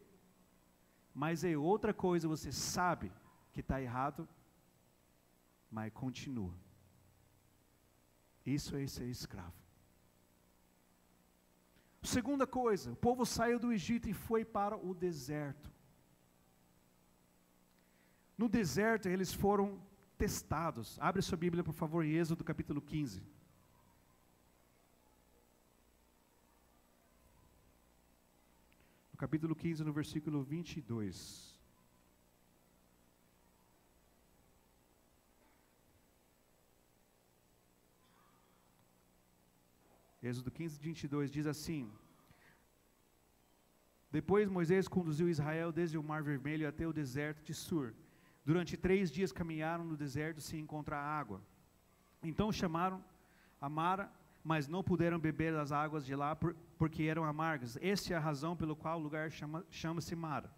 mas 1.13 1.43
é 1.43 1.57
outra 1.57 1.93
coisa 1.93 2.29
você 2.29 2.49
sabe 2.49 3.11
que 3.51 3.59
está 3.59 3.81
errado, 3.81 4.25
mas 5.69 5.91
continua. 5.91 6.55
Isso 8.55 8.75
é 8.75 8.85
ser 8.87 9.07
escravo. 9.07 9.59
Segunda 12.03 12.47
coisa, 12.47 12.91
o 12.91 12.95
povo 12.95 13.25
saiu 13.25 13.59
do 13.59 13.71
Egito 13.71 14.09
e 14.09 14.13
foi 14.13 14.43
para 14.43 14.75
o 14.75 14.93
deserto. 14.93 15.69
No 18.37 18.49
deserto 18.49 19.07
eles 19.07 19.31
foram 19.31 19.79
testados. 20.17 20.97
Abre 20.99 21.21
sua 21.21 21.37
Bíblia, 21.37 21.63
por 21.63 21.73
favor, 21.73 22.03
em 22.03 22.13
Êxodo 22.13 22.43
capítulo 22.43 22.81
15. 22.81 23.21
No 29.11 29.17
capítulo 29.17 29.55
15, 29.55 29.83
no 29.83 29.93
versículo 29.93 30.41
22. 30.41 31.50
Êxodo 40.21 40.51
15, 40.51 40.79
22 40.79 41.31
diz 41.31 41.47
assim: 41.47 41.91
Depois 44.11 44.47
Moisés 44.47 44.87
conduziu 44.87 45.27
Israel 45.27 45.71
desde 45.71 45.97
o 45.97 46.03
Mar 46.03 46.21
Vermelho 46.21 46.67
até 46.67 46.87
o 46.87 46.93
deserto 46.93 47.41
de 47.43 47.53
Sur. 47.53 47.93
Durante 48.45 48.77
três 48.77 49.11
dias 49.11 49.31
caminharam 49.31 49.83
no 49.83 49.97
deserto 49.97 50.39
sem 50.39 50.59
encontrar 50.59 50.99
água. 50.99 51.41
Então 52.21 52.51
chamaram 52.51 53.03
a 53.59 53.67
Mara, 53.67 54.11
mas 54.43 54.67
não 54.67 54.83
puderam 54.83 55.19
beber 55.19 55.53
das 55.53 55.71
águas 55.71 56.05
de 56.05 56.15
lá 56.15 56.35
por, 56.35 56.55
porque 56.77 57.03
eram 57.03 57.23
amargas. 57.23 57.77
Essa 57.81 58.13
é 58.13 58.17
a 58.17 58.19
razão 58.19 58.55
pelo 58.55 58.75
qual 58.75 58.99
o 58.99 59.03
lugar 59.03 59.31
chama-se 59.31 59.67
chama 59.71 60.01
Mara. 60.17 60.53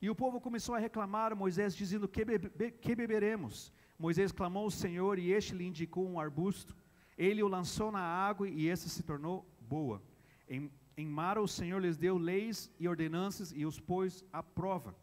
E 0.00 0.10
o 0.10 0.14
povo 0.14 0.38
começou 0.38 0.74
a 0.74 0.78
reclamar 0.78 1.32
a 1.32 1.34
Moisés, 1.34 1.74
dizendo: 1.74 2.06
que, 2.06 2.24
bebe, 2.24 2.70
que 2.72 2.94
beberemos? 2.94 3.72
Moisés 3.98 4.32
clamou 4.32 4.64
ao 4.64 4.70
Senhor 4.70 5.18
e 5.18 5.32
este 5.32 5.54
lhe 5.54 5.64
indicou 5.64 6.06
um 6.06 6.20
arbusto. 6.20 6.76
Ele 7.16 7.42
o 7.42 7.48
lançou 7.48 7.90
na 7.90 8.00
água 8.00 8.48
e 8.48 8.68
essa 8.68 8.88
se 8.88 9.02
tornou 9.02 9.46
boa. 9.60 10.02
Em, 10.48 10.70
em 10.96 11.08
o 11.38 11.46
Senhor 11.46 11.80
lhes 11.80 11.96
deu 11.96 12.18
leis 12.18 12.70
e 12.78 12.86
ordenanças 12.88 13.52
e 13.52 13.64
os 13.64 13.80
pôs 13.80 14.24
à 14.32 14.42
prova. 14.42 14.94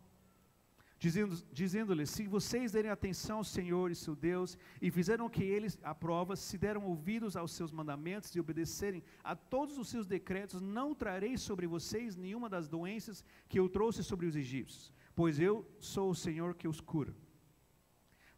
Dizendo-lhes, 1.03 1.45
dizendo 1.51 2.05
se 2.05 2.27
vocês 2.27 2.71
derem 2.71 2.89
atenção 2.89 3.39
ao 3.39 3.43
Senhor 3.43 3.91
e 3.91 3.95
seu 3.95 4.15
Deus, 4.15 4.57
e 4.81 4.89
fizeram 4.89 5.27
que 5.27 5.43
eles 5.43 5.77
a 5.83 5.93
prova, 5.93 6.33
se 6.37 6.57
deram 6.57 6.85
ouvidos 6.85 7.35
aos 7.35 7.51
seus 7.51 7.73
mandamentos 7.73 8.33
e 8.33 8.39
obedecerem 8.39 9.03
a 9.21 9.35
todos 9.35 9.77
os 9.77 9.89
seus 9.89 10.07
decretos, 10.07 10.61
não 10.61 10.95
trarei 10.95 11.37
sobre 11.37 11.67
vocês 11.67 12.15
nenhuma 12.15 12.47
das 12.47 12.69
doenças 12.69 13.21
que 13.49 13.59
eu 13.59 13.67
trouxe 13.67 14.01
sobre 14.01 14.25
os 14.27 14.35
egípcios, 14.35 14.93
pois 15.13 15.41
eu 15.41 15.69
sou 15.77 16.09
o 16.09 16.15
Senhor 16.15 16.55
que 16.55 16.69
os 16.69 16.79
cura. 16.79 17.13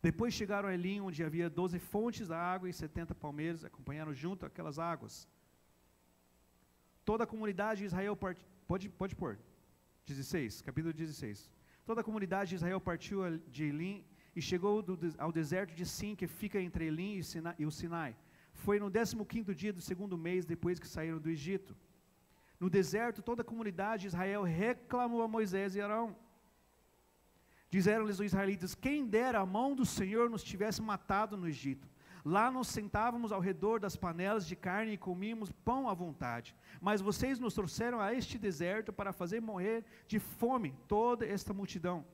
Depois 0.07 0.35
chegaram 0.35 0.69
a 0.69 0.73
Elim, 0.77 0.99
onde 1.01 1.23
havia 1.23 1.49
doze 1.49 1.79
fontes 1.79 2.27
da 2.27 2.37
água 2.37 2.69
e 2.69 2.73
setenta 2.73 3.15
palmeiras, 3.15 3.65
acompanharam 3.65 4.13
junto 4.13 4.45
aquelas 4.45 4.77
águas. 4.77 5.27
Toda 7.03 7.23
a 7.23 7.27
comunidade 7.33 7.79
de 7.79 7.85
Israel 7.85 8.15
part... 8.15 8.39
pode, 8.67 8.87
pode 8.87 9.15
pôr. 9.15 9.39
16, 10.05 10.61
capítulo 10.61 10.93
16. 10.93 11.49
Toda 11.83 12.01
a 12.01 12.03
comunidade 12.03 12.49
de 12.49 12.55
Israel 12.57 12.79
partiu 12.79 13.19
de 13.55 13.63
Elim 13.63 14.05
e 14.35 14.41
chegou 14.43 14.83
do, 14.83 14.95
ao 15.17 15.31
deserto 15.31 15.73
de 15.73 15.87
Sim, 15.87 16.15
que 16.15 16.27
fica 16.27 16.61
entre 16.61 16.85
Elim 16.85 17.15
e, 17.15 17.23
Sinai, 17.23 17.55
e 17.57 17.65
o 17.65 17.71
Sinai. 17.71 18.15
Foi 18.53 18.79
no 18.79 18.91
15 18.91 19.55
dia 19.55 19.73
do 19.73 19.81
segundo 19.81 20.15
mês 20.15 20.45
depois 20.45 20.77
que 20.77 20.87
saíram 20.87 21.17
do 21.17 21.31
Egito. 21.31 21.75
No 22.59 22.69
deserto, 22.69 23.23
toda 23.23 23.41
a 23.41 23.45
comunidade 23.51 24.01
de 24.01 24.07
Israel 24.09 24.43
reclamou 24.43 25.23
a 25.23 25.27
Moisés 25.27 25.75
e 25.75 25.81
Arão. 25.81 26.15
Disseram-lhes 27.75 28.21
os 28.21 28.25
israelitas: 28.27 28.73
Quem 28.73 29.05
dera 29.05 29.41
a 29.41 29.45
mão 29.45 29.75
do 29.75 29.85
Senhor 29.85 30.29
nos 30.29 30.41
tivesse 30.41 30.81
matado 30.81 31.35
no 31.35 31.45
Egito. 31.45 31.89
Lá 32.23 32.49
nos 32.49 32.69
sentávamos 32.69 33.33
ao 33.33 33.41
redor 33.41 33.81
das 33.81 33.97
panelas 33.97 34.47
de 34.47 34.55
carne 34.55 34.93
e 34.93 34.97
comíamos 34.97 35.51
pão 35.51 35.89
à 35.89 35.93
vontade. 35.93 36.55
Mas 36.79 37.01
vocês 37.01 37.37
nos 37.37 37.53
trouxeram 37.53 37.99
a 37.99 38.13
este 38.13 38.37
deserto 38.37 38.93
para 38.93 39.11
fazer 39.11 39.41
morrer 39.41 39.83
de 40.07 40.19
fome 40.19 40.73
toda 40.87 41.25
esta 41.25 41.53
multidão. 41.53 42.05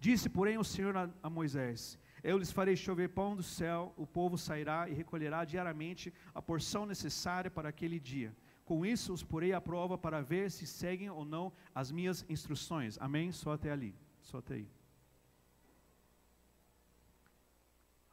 Disse, 0.00 0.28
porém, 0.28 0.58
o 0.58 0.64
Senhor 0.64 0.96
a, 0.96 1.08
a 1.22 1.30
Moisés: 1.30 1.96
Eu 2.24 2.36
lhes 2.36 2.50
farei 2.50 2.74
chover 2.74 3.10
pão 3.10 3.36
do 3.36 3.44
céu, 3.44 3.94
o 3.96 4.08
povo 4.08 4.36
sairá 4.36 4.88
e 4.88 4.92
recolherá 4.92 5.44
diariamente 5.44 6.12
a 6.34 6.42
porção 6.42 6.84
necessária 6.84 7.48
para 7.48 7.68
aquele 7.68 8.00
dia. 8.00 8.36
Com 8.64 8.84
isso 8.84 9.12
os 9.12 9.22
porei 9.22 9.52
à 9.52 9.60
prova 9.60 9.96
para 9.96 10.20
ver 10.20 10.50
se 10.50 10.66
seguem 10.66 11.08
ou 11.10 11.24
não 11.24 11.52
as 11.72 11.92
minhas 11.92 12.26
instruções. 12.28 12.98
Amém? 13.00 13.30
Só 13.30 13.52
até 13.52 13.70
ali. 13.70 13.94
Só 14.28 14.38
até 14.38 14.54
aí. 14.56 14.68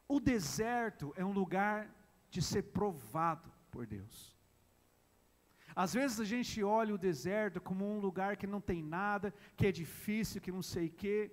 O 0.08 0.18
deserto 0.18 1.12
é 1.14 1.22
um 1.22 1.32
lugar 1.32 1.78
de 2.30 2.40
ser 2.40 2.62
provado 2.62 3.52
por 3.70 3.86
Deus. 3.86 4.34
Às 5.74 5.92
vezes 5.92 6.18
a 6.18 6.24
gente 6.24 6.62
olha 6.64 6.94
o 6.94 7.02
deserto 7.10 7.60
como 7.60 7.84
um 7.84 7.98
lugar 7.98 8.38
que 8.38 8.46
não 8.46 8.62
tem 8.62 8.82
nada, 8.82 9.34
que 9.56 9.66
é 9.66 9.72
difícil, 9.72 10.40
que 10.40 10.50
não 10.50 10.62
sei 10.62 10.86
o 10.86 10.92
quê. 11.02 11.30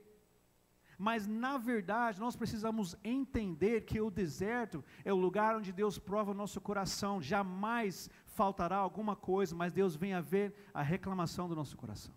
Mas 0.98 1.26
na 1.28 1.58
verdade 1.58 2.20
nós 2.20 2.36
precisamos 2.36 2.98
entender 3.06 3.86
que 3.86 4.02
o 4.02 4.12
deserto 4.12 4.84
é 5.06 5.14
o 5.14 5.24
lugar 5.28 5.56
onde 5.56 5.72
Deus 5.72 5.98
prova 5.98 6.32
o 6.32 6.40
nosso 6.42 6.60
coração. 6.60 7.22
Jamais 7.22 8.10
faltará 8.26 8.76
alguma 8.76 9.16
coisa, 9.16 9.56
mas 9.56 9.72
Deus 9.72 9.96
vem 9.96 10.14
a 10.14 10.20
ver 10.20 10.54
a 10.74 10.82
reclamação 10.82 11.48
do 11.48 11.56
nosso 11.56 11.78
coração. 11.78 12.14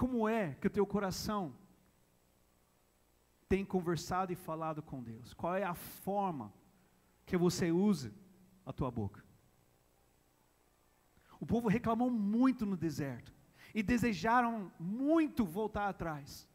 Como 0.00 0.26
é 0.26 0.54
que 0.58 0.66
o 0.66 0.70
teu 0.70 0.86
coração 0.86 1.54
tem 3.46 3.66
conversado 3.66 4.32
e 4.32 4.34
falado 4.34 4.80
com 4.82 5.02
Deus? 5.02 5.34
Qual 5.34 5.54
é 5.54 5.62
a 5.62 5.74
forma 5.74 6.50
que 7.26 7.36
você 7.36 7.70
usa 7.70 8.10
a 8.64 8.72
tua 8.72 8.90
boca? 8.90 9.22
O 11.38 11.44
povo 11.44 11.68
reclamou 11.68 12.10
muito 12.10 12.64
no 12.64 12.78
deserto 12.78 13.30
e 13.74 13.82
desejaram 13.82 14.72
muito 14.80 15.44
voltar 15.44 15.90
atrás. 15.90 16.48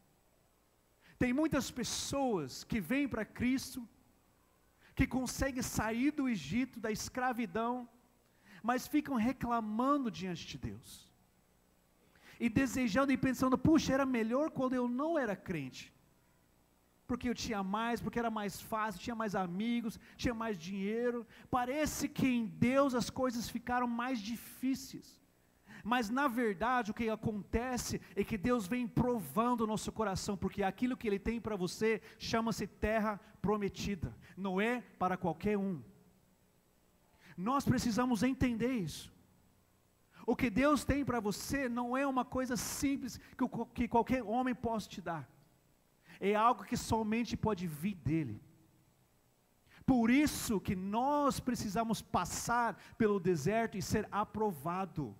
Tem 1.16 1.32
muitas 1.32 1.70
pessoas 1.70 2.64
que 2.64 2.80
vêm 2.80 3.06
para 3.06 3.24
Cristo, 3.24 3.88
que 4.92 5.06
conseguem 5.06 5.62
sair 5.62 6.10
do 6.10 6.28
Egito, 6.28 6.80
da 6.80 6.90
escravidão, 6.90 7.88
mas 8.60 8.88
ficam 8.88 9.14
reclamando 9.14 10.10
diante 10.10 10.44
de 10.48 10.58
Deus. 10.58 11.15
E 12.38 12.48
desejando 12.48 13.12
e 13.12 13.16
pensando, 13.16 13.56
puxa, 13.56 13.92
era 13.94 14.06
melhor 14.06 14.50
quando 14.50 14.74
eu 14.74 14.88
não 14.88 15.18
era 15.18 15.34
crente. 15.34 15.92
Porque 17.06 17.28
eu 17.28 17.34
tinha 17.34 17.62
mais, 17.62 18.00
porque 18.00 18.18
era 18.18 18.30
mais 18.30 18.60
fácil, 18.60 19.00
tinha 19.00 19.14
mais 19.14 19.34
amigos, 19.34 19.98
tinha 20.16 20.34
mais 20.34 20.58
dinheiro. 20.58 21.26
Parece 21.50 22.08
que 22.08 22.26
em 22.26 22.46
Deus 22.46 22.94
as 22.94 23.08
coisas 23.08 23.48
ficaram 23.48 23.86
mais 23.86 24.18
difíceis. 24.18 25.20
Mas 25.84 26.10
na 26.10 26.26
verdade 26.26 26.90
o 26.90 26.94
que 26.94 27.08
acontece 27.08 28.00
é 28.16 28.24
que 28.24 28.36
Deus 28.36 28.66
vem 28.66 28.88
provando 28.88 29.60
o 29.60 29.66
nosso 29.68 29.92
coração, 29.92 30.36
porque 30.36 30.64
aquilo 30.64 30.96
que 30.96 31.06
Ele 31.06 31.18
tem 31.18 31.40
para 31.40 31.54
você 31.54 32.02
chama-se 32.18 32.66
terra 32.66 33.20
prometida, 33.40 34.12
não 34.36 34.60
é 34.60 34.82
para 34.98 35.16
qualquer 35.16 35.56
um. 35.56 35.80
Nós 37.36 37.64
precisamos 37.64 38.24
entender 38.24 38.72
isso. 38.72 39.14
O 40.26 40.34
que 40.34 40.50
Deus 40.50 40.84
tem 40.84 41.04
para 41.04 41.20
você 41.20 41.68
não 41.68 41.96
é 41.96 42.04
uma 42.04 42.24
coisa 42.24 42.56
simples 42.56 43.18
que, 43.38 43.44
que 43.72 43.88
qualquer 43.88 44.24
homem 44.24 44.54
possa 44.54 44.88
te 44.88 45.00
dar, 45.00 45.30
é 46.18 46.34
algo 46.34 46.64
que 46.64 46.76
somente 46.76 47.36
pode 47.36 47.66
vir 47.66 47.94
dEle. 47.94 48.42
Por 49.84 50.10
isso 50.10 50.60
que 50.60 50.74
nós 50.74 51.38
precisamos 51.38 52.02
passar 52.02 52.76
pelo 52.98 53.20
deserto 53.20 53.78
e 53.78 53.82
ser 53.82 54.08
aprovado. 54.10 55.16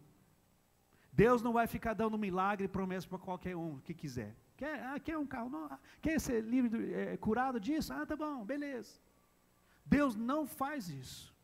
Deus 1.13 1.41
não 1.41 1.53
vai 1.53 1.69
ficar 1.69 1.95
dando 1.95 2.19
milagre 2.19 2.65
e 2.65 2.69
promessa 2.69 3.07
para 3.07 3.19
qualquer 3.19 3.55
um 3.57 3.79
que 3.79 3.95
quiser. 3.95 4.35
Quer, 4.57 4.83
ah, 4.85 4.99
quer 4.99 5.17
um 5.17 5.27
carro? 5.27 5.51
Não, 5.51 5.67
ah, 5.67 5.79
quer 6.01 6.19
ser 6.19 6.43
livre, 6.43 6.93
é, 6.93 7.17
curado 7.17 7.61
disso? 7.61 7.93
Ah, 7.93 8.05
tá 8.05 8.17
bom, 8.17 8.45
beleza. 8.45 8.99
Deus 9.85 10.17
não 10.17 10.47
faz 10.47 10.89
isso. 10.89 11.36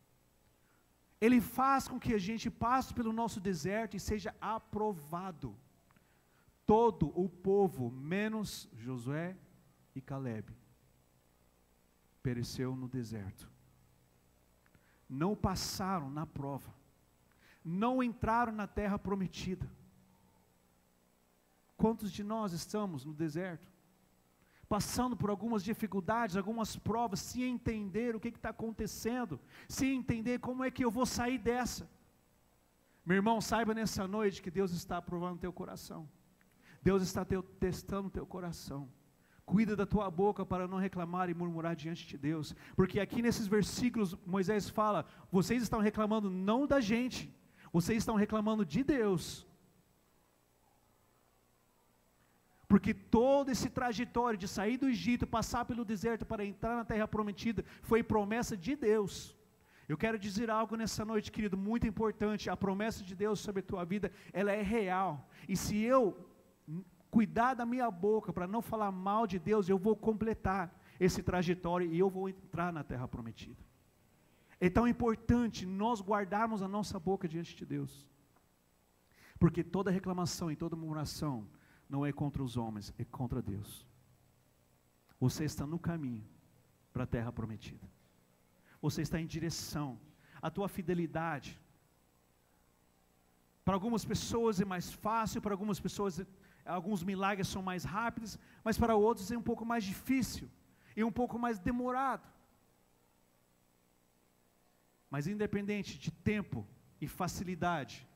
Ele 1.25 1.39
faz 1.57 1.87
com 1.87 1.99
que 2.03 2.13
a 2.13 2.21
gente 2.27 2.47
passe 2.65 2.93
pelo 2.93 3.13
nosso 3.21 3.39
deserto 3.49 3.95
e 3.95 3.99
seja 4.09 4.31
aprovado. 4.41 5.49
Todo 6.65 7.05
o 7.19 7.27
povo, 7.49 7.89
menos 7.91 8.69
Josué 8.85 9.29
e 9.95 10.01
Caleb, 10.01 10.47
pereceu 12.21 12.75
no 12.75 12.87
deserto. 12.87 13.45
Não 15.07 15.35
passaram 15.35 16.09
na 16.09 16.25
prova 16.25 16.73
não 17.63 18.03
entraram 18.03 18.51
na 18.51 18.67
terra 18.67 18.99
prometida. 18.99 19.69
Quantos 21.77 22.11
de 22.11 22.23
nós 22.23 22.51
estamos 22.51 23.05
no 23.05 23.13
deserto? 23.13 23.71
Passando 24.67 25.15
por 25.15 25.29
algumas 25.29 25.63
dificuldades, 25.63 26.35
algumas 26.35 26.75
provas, 26.75 27.19
sem 27.19 27.43
entender 27.43 28.15
o 28.15 28.19
que 28.19 28.29
está 28.29 28.49
acontecendo, 28.49 29.39
sem 29.67 29.95
entender 29.95 30.39
como 30.39 30.63
é 30.63 30.71
que 30.71 30.83
eu 30.83 30.91
vou 30.91 31.05
sair 31.05 31.37
dessa. 31.37 31.89
Meu 33.05 33.15
irmão, 33.15 33.41
saiba 33.41 33.73
nessa 33.73 34.07
noite 34.07 34.41
que 34.41 34.49
Deus 34.49 34.71
está 34.71 34.97
aprovando 34.97 35.39
teu 35.39 35.51
coração. 35.51 36.09
Deus 36.81 37.03
está 37.03 37.25
teu, 37.25 37.43
testando 37.43 38.09
teu 38.09 38.25
coração. 38.25 38.89
Cuida 39.45 39.75
da 39.75 39.85
tua 39.85 40.09
boca 40.09 40.45
para 40.45 40.67
não 40.67 40.77
reclamar 40.77 41.29
e 41.29 41.33
murmurar 41.33 41.75
diante 41.75 42.07
de 42.07 42.17
Deus. 42.17 42.55
Porque 42.75 42.99
aqui 42.99 43.21
nesses 43.21 43.45
versículos 43.45 44.15
Moisés 44.25 44.69
fala: 44.69 45.05
vocês 45.29 45.61
estão 45.61 45.79
reclamando 45.79 46.29
não 46.29 46.65
da 46.65 46.79
gente, 46.79 47.33
vocês 47.71 47.97
estão 47.97 48.15
reclamando 48.15 48.65
de 48.65 48.83
Deus. 48.83 49.45
Porque 52.73 52.91
todo 52.91 53.51
esse 53.51 53.69
trajetório 53.69 54.35
de 54.35 54.47
sair 54.47 54.77
do 54.77 54.89
Egito, 54.89 55.27
passar 55.27 55.63
pelo 55.63 55.85
deserto 55.85 56.25
para 56.25 56.43
entrar 56.43 56.75
na 56.75 56.83
terra 56.83 57.07
prometida, 57.07 57.63
foi 57.83 58.01
promessa 58.01 58.57
de 58.57 58.75
Deus. 58.75 59.37
Eu 59.87 59.95
quero 59.95 60.17
dizer 60.17 60.49
algo 60.49 60.75
nessa 60.75 61.05
noite, 61.05 61.31
querido, 61.31 61.55
muito 61.55 61.85
importante. 61.85 62.49
A 62.49 62.57
promessa 62.57 63.03
de 63.03 63.13
Deus 63.13 63.39
sobre 63.39 63.59
a 63.59 63.63
tua 63.63 63.85
vida, 63.85 64.11
ela 64.39 64.51
é 64.51 64.63
real. 64.63 65.29
E 65.47 65.55
se 65.55 65.77
eu 65.83 66.17
cuidar 67.11 67.53
da 67.53 67.63
minha 67.63 67.91
boca 67.91 68.33
para 68.33 68.47
não 68.47 68.59
falar 68.59 68.91
mal 68.91 69.27
de 69.27 69.37
Deus, 69.37 69.69
eu 69.69 69.77
vou 69.77 69.95
completar 69.95 70.75
esse 70.99 71.21
trajetório 71.21 71.93
e 71.93 71.99
eu 71.99 72.09
vou 72.09 72.27
entrar 72.27 72.73
na 72.73 72.83
terra 72.83 73.07
prometida. 73.07 73.63
É 74.59 74.67
tão 74.67 74.87
importante 74.87 75.63
nós 75.63 76.01
guardarmos 76.01 76.63
a 76.63 76.67
nossa 76.67 76.99
boca 76.99 77.27
diante 77.27 77.55
de 77.55 77.67
Deus. 77.67 78.09
Porque 79.37 79.63
toda 79.63 79.91
reclamação 79.91 80.51
e 80.51 80.55
toda 80.55 80.75
murmuração 80.75 81.47
não 81.93 82.03
é 82.03 82.11
contra 82.11 82.41
os 82.47 82.57
homens, 82.57 82.91
é 82.97 83.05
contra 83.05 83.39
Deus. 83.39 83.71
Você 85.19 85.43
está 85.45 85.65
no 85.73 85.77
caminho 85.77 86.25
para 86.91 87.03
a 87.03 87.11
terra 87.15 87.31
prometida. 87.39 87.87
Você 88.81 89.03
está 89.03 89.17
em 89.21 89.27
direção. 89.35 89.89
A 90.41 90.49
tua 90.49 90.67
fidelidade. 90.67 91.51
Para 93.63 93.75
algumas 93.75 94.03
pessoas 94.03 94.59
é 94.59 94.65
mais 94.65 94.91
fácil, 94.91 95.41
para 95.41 95.53
algumas 95.53 95.79
pessoas 95.79 96.19
alguns 96.65 97.03
milagres 97.03 97.47
são 97.47 97.61
mais 97.61 97.83
rápidos, 97.83 98.39
mas 98.63 98.77
para 98.77 98.95
outros 98.95 99.31
é 99.31 99.37
um 99.37 99.47
pouco 99.51 99.65
mais 99.71 99.83
difícil 99.83 100.49
e 100.97 101.03
um 101.03 101.11
pouco 101.11 101.37
mais 101.37 101.59
demorado. 101.59 102.27
Mas 105.11 105.27
independente 105.27 105.99
de 105.99 106.11
tempo 106.11 106.67
e 106.99 107.07
facilidade, 107.07 108.07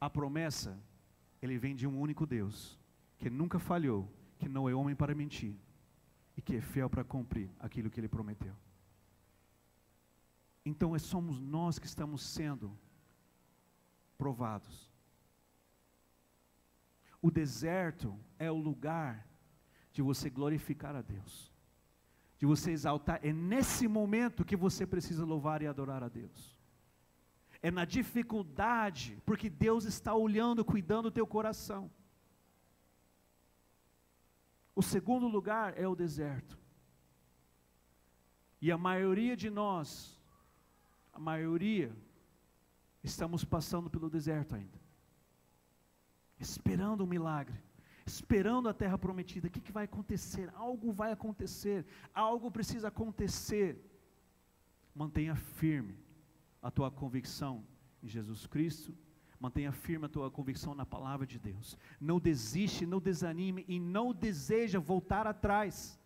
a 0.00 0.08
promessa, 0.08 0.80
ele 1.42 1.58
vem 1.58 1.74
de 1.74 1.86
um 1.86 2.00
único 2.00 2.24
Deus, 2.24 2.78
que 3.18 3.28
nunca 3.28 3.58
falhou, 3.58 4.10
que 4.38 4.48
não 4.48 4.68
é 4.68 4.74
homem 4.74 4.94
para 4.94 5.14
mentir 5.14 5.56
e 6.36 6.42
que 6.42 6.56
é 6.56 6.60
fiel 6.60 6.88
para 6.88 7.04
cumprir 7.04 7.50
aquilo 7.58 7.90
que 7.90 8.00
ele 8.00 8.08
prometeu. 8.08 8.54
Então 10.64 10.94
é 10.94 10.98
somos 10.98 11.40
nós 11.40 11.78
que 11.78 11.86
estamos 11.86 12.22
sendo 12.22 12.78
provados. 14.16 14.90
O 17.20 17.30
deserto 17.30 18.18
é 18.38 18.50
o 18.50 18.56
lugar 18.56 19.26
de 19.92 20.00
você 20.00 20.30
glorificar 20.30 20.94
a 20.94 21.02
Deus 21.02 21.52
de 22.38 22.46
você 22.46 22.70
exaltar, 22.70 23.18
é 23.22 23.32
nesse 23.32 23.88
momento 23.88 24.44
que 24.44 24.56
você 24.56 24.86
precisa 24.86 25.24
louvar 25.24 25.60
e 25.60 25.66
adorar 25.66 26.04
a 26.04 26.08
Deus. 26.08 26.56
É 27.60 27.68
na 27.68 27.84
dificuldade, 27.84 29.20
porque 29.26 29.50
Deus 29.50 29.84
está 29.84 30.14
olhando, 30.14 30.64
cuidando 30.64 31.10
do 31.10 31.10
teu 31.10 31.26
coração. 31.26 31.90
O 34.78 34.82
segundo 34.82 35.26
lugar 35.26 35.76
é 35.76 35.88
o 35.88 35.96
deserto. 35.96 36.56
E 38.60 38.70
a 38.70 38.78
maioria 38.78 39.36
de 39.36 39.50
nós, 39.50 40.16
a 41.12 41.18
maioria, 41.18 41.92
estamos 43.02 43.44
passando 43.44 43.90
pelo 43.90 44.08
deserto 44.08 44.54
ainda, 44.54 44.78
esperando 46.38 47.02
um 47.02 47.08
milagre 47.08 47.60
esperando 48.06 48.68
a 48.70 48.72
terra 48.72 48.96
prometida. 48.96 49.48
O 49.48 49.50
que, 49.50 49.60
que 49.60 49.72
vai 49.72 49.84
acontecer? 49.84 50.48
Algo 50.54 50.90
vai 50.92 51.10
acontecer, 51.12 51.84
algo 52.14 52.50
precisa 52.50 52.86
acontecer. 52.88 53.84
Mantenha 54.94 55.34
firme 55.34 55.98
a 56.62 56.70
tua 56.70 56.90
convicção 56.90 57.66
em 58.02 58.08
Jesus 58.08 58.46
Cristo, 58.46 58.96
mantenha 59.40 59.72
firme 59.72 60.06
a 60.06 60.08
tua 60.08 60.30
convicção 60.30 60.74
na 60.74 60.84
palavra 60.84 61.26
de 61.26 61.38
Deus. 61.38 61.76
Não 62.00 62.18
desiste, 62.18 62.84
não 62.86 63.00
desanime 63.00 63.64
e 63.68 63.78
não 63.78 64.12
deseja 64.12 64.78
voltar 64.78 65.26
atrás. 65.26 65.98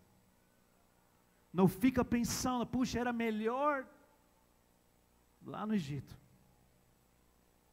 Não 1.51 1.67
fica 1.67 2.03
pensando, 2.03 2.65
puxa, 2.65 2.99
era 2.99 3.13
melhor 3.13 3.87
lá 5.45 5.65
no 5.65 5.73
Egito. 5.73 6.17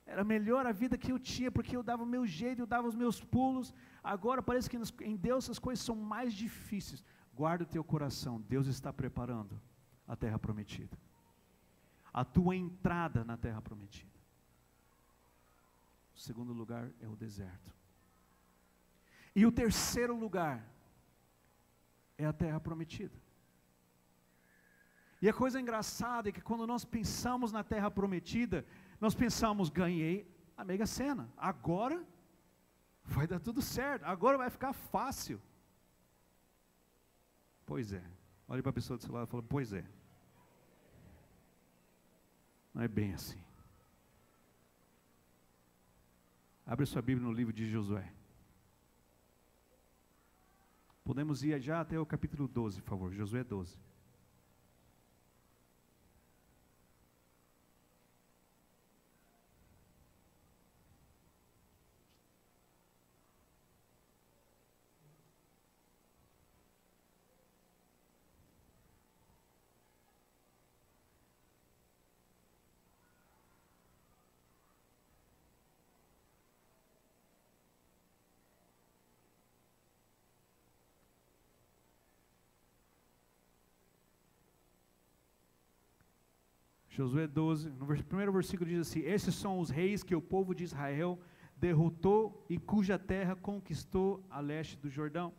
Era 0.04 0.24
melhor 0.24 0.66
a 0.66 0.72
vida 0.72 0.98
que 0.98 1.12
eu 1.12 1.18
tinha, 1.18 1.52
porque 1.52 1.76
eu 1.76 1.82
dava 1.82 2.02
o 2.02 2.12
meu 2.14 2.26
jeito, 2.26 2.60
eu 2.60 2.66
dava 2.66 2.88
os 2.88 2.96
meus 2.96 3.22
pulos. 3.22 3.72
Agora 4.02 4.42
parece 4.42 4.68
que 4.68 4.78
em 5.04 5.16
Deus 5.16 5.48
as 5.48 5.58
coisas 5.58 5.84
são 5.84 5.94
mais 5.94 6.34
difíceis. 6.34 7.04
Guarda 7.32 7.64
o 7.64 7.66
teu 7.66 7.84
coração, 7.84 8.40
Deus 8.40 8.66
está 8.66 8.92
preparando 8.92 9.60
a 10.06 10.16
terra 10.16 10.38
prometida. 10.38 10.98
A 12.12 12.24
tua 12.24 12.56
entrada 12.56 13.24
na 13.24 13.36
terra 13.36 13.62
prometida. 13.62 14.09
O 16.20 16.22
segundo 16.22 16.52
lugar 16.52 16.92
é 17.00 17.08
o 17.08 17.16
deserto. 17.16 17.74
E 19.34 19.46
o 19.46 19.50
terceiro 19.50 20.14
lugar 20.14 20.70
é 22.18 22.26
a 22.26 22.32
terra 22.32 22.60
prometida. 22.60 23.18
E 25.22 25.30
a 25.30 25.32
coisa 25.32 25.58
engraçada 25.58 26.28
é 26.28 26.32
que 26.32 26.42
quando 26.42 26.66
nós 26.66 26.84
pensamos 26.84 27.52
na 27.52 27.64
terra 27.64 27.90
prometida, 27.90 28.66
nós 29.00 29.14
pensamos, 29.14 29.70
ganhei 29.70 30.30
a 30.58 30.62
mega 30.62 30.84
sena, 30.84 31.32
agora 31.38 32.06
vai 33.02 33.26
dar 33.26 33.40
tudo 33.40 33.62
certo, 33.62 34.04
agora 34.04 34.36
vai 34.36 34.50
ficar 34.50 34.74
fácil. 34.74 35.40
Pois 37.64 37.94
é. 37.94 38.04
Olhe 38.46 38.60
para 38.60 38.68
a 38.68 38.74
pessoa 38.74 38.98
do 38.98 39.04
seu 39.04 39.14
lado 39.14 39.26
e 39.26 39.30
fala: 39.30 39.42
Pois 39.42 39.72
é. 39.72 39.86
Não 42.74 42.82
é 42.82 42.88
bem 42.88 43.14
assim. 43.14 43.42
Abre 46.70 46.86
sua 46.86 47.02
Bíblia 47.02 47.26
no 47.26 47.34
livro 47.34 47.52
de 47.52 47.68
Josué. 47.68 48.08
Podemos 51.02 51.42
ir 51.42 51.60
já 51.60 51.80
até 51.80 51.98
o 51.98 52.06
capítulo 52.06 52.46
12, 52.46 52.80
por 52.80 52.90
favor. 52.90 53.12
Josué 53.12 53.42
12. 53.42 53.76
Josué 87.00 87.26
12, 87.26 87.70
no 87.70 87.86
primeiro 88.04 88.30
versículo 88.30 88.68
diz 88.68 88.80
assim: 88.86 89.00
Esses 89.00 89.34
são 89.34 89.58
os 89.58 89.70
reis 89.70 90.02
que 90.02 90.14
o 90.14 90.20
povo 90.20 90.54
de 90.54 90.64
Israel 90.64 91.18
derrotou 91.56 92.44
e 92.46 92.58
cuja 92.58 92.98
terra 92.98 93.34
conquistou 93.34 94.22
a 94.28 94.38
leste 94.38 94.76
do 94.76 94.90
Jordão, 94.90 95.32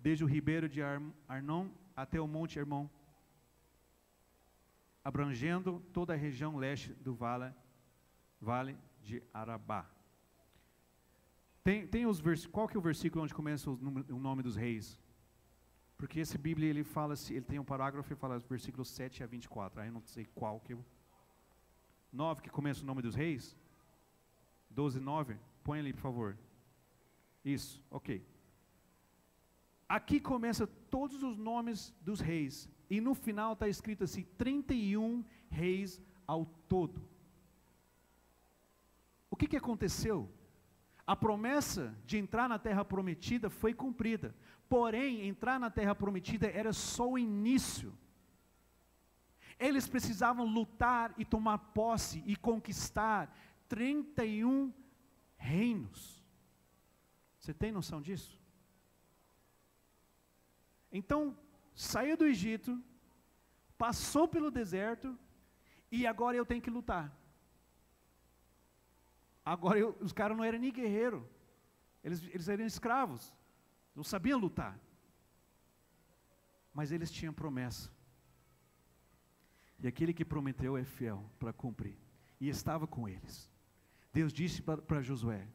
desde 0.00 0.24
o 0.24 0.26
ribeiro 0.26 0.68
de 0.68 0.82
Arnon 1.28 1.68
até 1.94 2.20
o 2.20 2.26
monte 2.26 2.58
Hermon, 2.58 2.88
abrangendo 5.04 5.80
toda 5.92 6.12
a 6.12 6.16
região 6.16 6.56
leste 6.56 6.92
do 6.94 7.14
vale, 7.14 7.54
vale 8.40 8.76
de 9.00 9.22
Arabá. 9.32 9.88
Tem, 11.62 11.86
tem 11.86 12.04
os 12.04 12.20
qual 12.48 12.66
que 12.66 12.76
é 12.76 12.80
o 12.80 12.82
versículo 12.82 13.22
onde 13.22 13.32
começa 13.32 13.70
o 13.70 14.18
nome 14.18 14.42
dos 14.42 14.56
reis? 14.56 14.98
Porque 16.00 16.18
esse 16.18 16.38
Bíblia 16.38 16.70
ele 16.70 16.82
fala, 16.82 17.14
ele 17.28 17.42
tem 17.42 17.58
um 17.58 17.64
parágrafo 17.64 18.10
e 18.10 18.16
fala 18.16 18.38
versículos 18.38 18.88
7 18.88 19.22
a 19.22 19.26
24. 19.26 19.82
Aí 19.82 19.88
eu 19.88 19.92
não 19.92 20.00
sei 20.00 20.24
qual 20.34 20.58
que 20.58 20.72
eu. 20.72 20.82
9 22.10 22.40
que 22.40 22.48
começa 22.48 22.82
o 22.82 22.86
nome 22.86 23.02
dos 23.02 23.14
reis. 23.14 23.54
12, 24.70 24.98
9. 24.98 25.36
Põe 25.62 25.80
ali, 25.80 25.92
por 25.92 26.00
favor. 26.00 26.38
Isso, 27.44 27.84
ok. 27.90 28.26
Aqui 29.86 30.20
começa 30.20 30.66
todos 30.66 31.22
os 31.22 31.36
nomes 31.36 31.94
dos 32.00 32.18
reis. 32.18 32.66
E 32.88 32.98
no 32.98 33.14
final 33.14 33.52
está 33.52 33.68
escrito 33.68 34.04
assim: 34.04 34.22
31 34.38 35.22
reis 35.50 36.00
ao 36.26 36.46
todo. 36.66 37.06
O 39.28 39.36
que, 39.36 39.46
que 39.46 39.56
aconteceu? 39.58 40.32
A 41.06 41.14
promessa 41.14 41.94
de 42.06 42.16
entrar 42.16 42.48
na 42.48 42.58
terra 42.58 42.86
prometida 42.86 43.50
foi 43.50 43.74
cumprida. 43.74 44.34
Porém, 44.70 45.26
entrar 45.26 45.58
na 45.58 45.68
terra 45.68 45.96
prometida 45.96 46.48
era 46.48 46.72
só 46.72 47.10
o 47.10 47.18
início. 47.18 47.92
Eles 49.58 49.88
precisavam 49.88 50.46
lutar 50.46 51.12
e 51.18 51.24
tomar 51.24 51.58
posse 51.58 52.22
e 52.24 52.36
conquistar 52.36 53.36
31 53.68 54.72
reinos. 55.36 56.24
Você 57.40 57.52
tem 57.52 57.72
noção 57.72 58.00
disso? 58.00 58.40
Então, 60.92 61.36
saiu 61.74 62.16
do 62.16 62.24
Egito, 62.24 62.80
passou 63.76 64.28
pelo 64.28 64.52
deserto 64.52 65.18
e 65.90 66.06
agora 66.06 66.36
eu 66.36 66.46
tenho 66.46 66.62
que 66.62 66.70
lutar. 66.70 67.12
Agora 69.44 69.80
eu, 69.80 69.96
os 70.00 70.12
caras 70.12 70.36
não 70.36 70.44
eram 70.44 70.60
nem 70.60 70.72
guerreiro, 70.72 71.28
eles, 72.04 72.22
eles 72.32 72.48
eram 72.48 72.64
escravos 72.64 73.34
não 74.00 74.04
sabiam 74.04 74.38
lutar. 74.38 74.80
Mas 76.72 76.90
eles 76.90 77.10
tinham 77.10 77.34
promessa. 77.34 77.90
E 79.78 79.86
aquele 79.86 80.14
que 80.14 80.24
prometeu 80.24 80.74
é 80.74 80.84
fiel 80.84 81.22
para 81.38 81.52
cumprir. 81.52 81.98
E 82.40 82.48
estava 82.48 82.86
com 82.86 83.06
eles. 83.06 83.50
Deus 84.10 84.32
disse 84.32 84.62
para 84.62 85.02
Josué: 85.02 85.46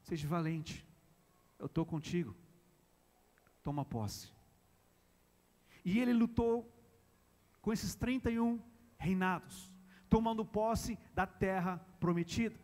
Seja 0.00 0.26
valente, 0.26 0.86
eu 1.58 1.66
estou 1.66 1.84
contigo. 1.84 2.34
Toma 3.62 3.84
posse. 3.84 4.32
E 5.84 5.98
ele 5.98 6.14
lutou 6.14 6.74
com 7.60 7.70
esses 7.70 7.94
31 7.94 8.58
reinados, 8.96 9.70
tomando 10.08 10.42
posse 10.42 10.98
da 11.14 11.26
terra 11.26 11.76
prometida. 12.00 12.58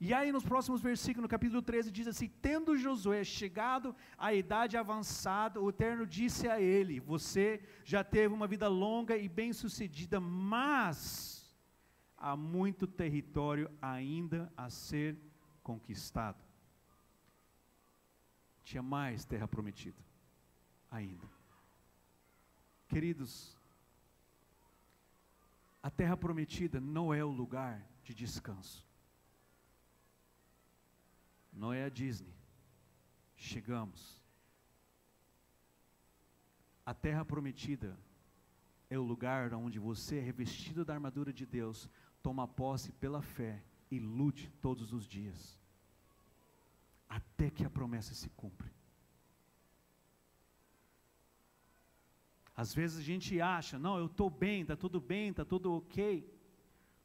E 0.00 0.14
aí, 0.14 0.30
nos 0.30 0.44
próximos 0.44 0.80
versículos, 0.80 1.22
no 1.22 1.28
capítulo 1.28 1.60
13, 1.60 1.90
diz 1.90 2.06
assim: 2.06 2.28
Tendo 2.40 2.76
Josué 2.76 3.24
chegado 3.24 3.94
à 4.16 4.32
idade 4.32 4.76
avançada, 4.76 5.60
o 5.60 5.70
Eterno 5.70 6.06
disse 6.06 6.46
a 6.46 6.60
ele: 6.60 7.00
Você 7.00 7.60
já 7.84 8.04
teve 8.04 8.32
uma 8.32 8.46
vida 8.46 8.68
longa 8.68 9.16
e 9.16 9.28
bem-sucedida, 9.28 10.20
mas 10.20 11.52
há 12.16 12.36
muito 12.36 12.86
território 12.86 13.68
ainda 13.82 14.52
a 14.56 14.70
ser 14.70 15.18
conquistado. 15.64 16.44
Tinha 18.62 18.82
mais 18.82 19.24
terra 19.24 19.48
prometida, 19.48 20.00
ainda. 20.88 21.26
Queridos, 22.86 23.58
a 25.82 25.90
terra 25.90 26.16
prometida 26.16 26.80
não 26.80 27.12
é 27.12 27.24
o 27.24 27.30
lugar 27.30 27.84
de 28.04 28.14
descanso 28.14 28.87
não 31.58 31.72
é 31.72 31.84
a 31.84 31.88
Disney. 31.88 32.32
Chegamos. 33.36 34.22
A 36.86 36.94
terra 36.94 37.24
prometida 37.24 37.98
é 38.88 38.98
o 38.98 39.02
lugar 39.02 39.52
onde 39.52 39.78
você, 39.78 40.20
revestido 40.20 40.84
da 40.84 40.94
armadura 40.94 41.32
de 41.32 41.44
Deus, 41.44 41.90
toma 42.22 42.48
posse 42.48 42.92
pela 42.92 43.20
fé 43.20 43.62
e 43.90 43.98
lute 43.98 44.50
todos 44.62 44.92
os 44.92 45.06
dias, 45.06 45.58
até 47.08 47.50
que 47.50 47.64
a 47.64 47.70
promessa 47.70 48.14
se 48.14 48.28
cumpre. 48.30 48.70
Às 52.54 52.74
vezes 52.74 52.98
a 52.98 53.02
gente 53.02 53.40
acha, 53.40 53.78
não, 53.78 53.98
eu 53.98 54.06
estou 54.06 54.30
bem, 54.30 54.62
está 54.62 54.76
tudo 54.76 55.00
bem, 55.00 55.30
está 55.30 55.44
tudo 55.44 55.74
ok. 55.74 56.28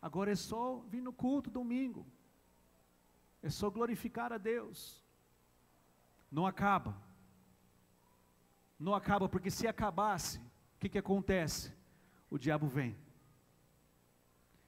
Agora 0.01 0.31
é 0.31 0.35
só 0.35 0.79
vir 0.89 1.01
no 1.01 1.13
culto 1.13 1.49
domingo. 1.49 2.05
É 3.43 3.49
só 3.49 3.69
glorificar 3.69 4.31
a 4.31 4.37
Deus. 4.37 5.03
Não 6.31 6.47
acaba. 6.47 6.97
Não 8.79 8.95
acaba, 8.95 9.27
porque 9.27 9.51
se 9.51 9.67
acabasse, 9.67 10.39
o 10.39 10.79
que, 10.79 10.89
que 10.89 10.97
acontece? 10.97 11.73
O 12.29 12.39
diabo 12.39 12.67
vem. 12.67 12.97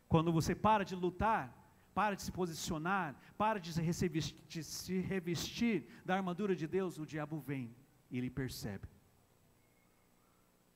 Quando 0.07 0.31
você 0.31 0.53
para 0.53 0.83
de 0.83 0.93
lutar, 0.93 1.53
para 1.93 2.15
de 2.15 2.21
se 2.21 2.31
posicionar, 2.31 3.15
para 3.37 3.59
de 3.59 3.73
se, 3.73 3.81
revestir, 3.81 4.43
de 4.47 4.63
se 4.63 4.99
revestir 4.99 5.87
da 6.03 6.15
armadura 6.15 6.53
de 6.53 6.67
Deus, 6.67 6.99
o 6.99 7.05
diabo 7.05 7.39
vem 7.39 7.73
e 8.11 8.17
ele 8.17 8.29
percebe. 8.29 8.87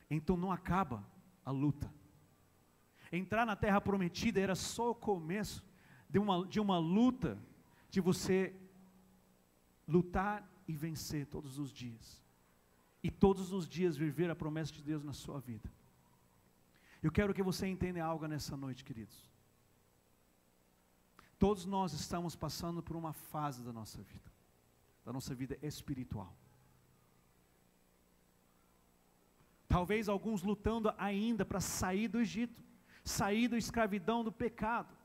Então 0.10 0.38
não 0.38 0.52
acaba 0.52 1.06
a 1.46 1.52
luta. 1.52 1.94
Entrar 3.12 3.46
na 3.46 3.56
terra 3.56 3.82
prometida 3.82 4.40
era 4.40 4.56
só 4.56 4.92
o 4.92 4.96
começo 4.96 5.64
de 6.10 6.18
uma, 6.18 6.48
de 6.48 6.60
uma 6.60 6.80
luta 6.80 7.38
de 7.90 8.00
você 8.00 8.56
lutar 9.88 10.48
e 10.68 10.76
vencer 10.76 11.26
todos 11.26 11.58
os 11.58 11.72
dias. 11.72 12.22
E 13.02 13.10
todos 13.10 13.52
os 13.52 13.68
dias 13.68 13.98
viver 13.98 14.30
a 14.30 14.36
promessa 14.36 14.72
de 14.72 14.84
Deus 14.84 15.04
na 15.04 15.14
sua 15.14 15.40
vida. 15.40 15.72
Eu 17.02 17.12
quero 17.12 17.34
que 17.34 17.42
você 17.42 17.66
entenda 17.66 18.04
algo 18.04 18.28
nessa 18.28 18.56
noite, 18.56 18.84
queridos. 18.84 19.30
Todos 21.40 21.66
nós 21.66 21.94
estamos 21.94 22.36
passando 22.36 22.84
por 22.84 22.96
uma 22.98 23.14
fase 23.14 23.64
da 23.64 23.72
nossa 23.72 24.02
vida, 24.04 24.30
da 25.06 25.14
nossa 25.14 25.34
vida 25.34 25.58
espiritual. 25.62 26.36
Talvez 29.68 30.10
alguns 30.10 30.44
lutando 30.44 30.94
ainda 30.98 31.46
para 31.46 31.62
sair 31.62 32.10
do 32.10 32.20
Egito, 32.20 32.62
sair 33.04 33.48
da 33.48 33.58
escravidão 33.58 34.24
do 34.24 34.32
pecado 34.32 34.99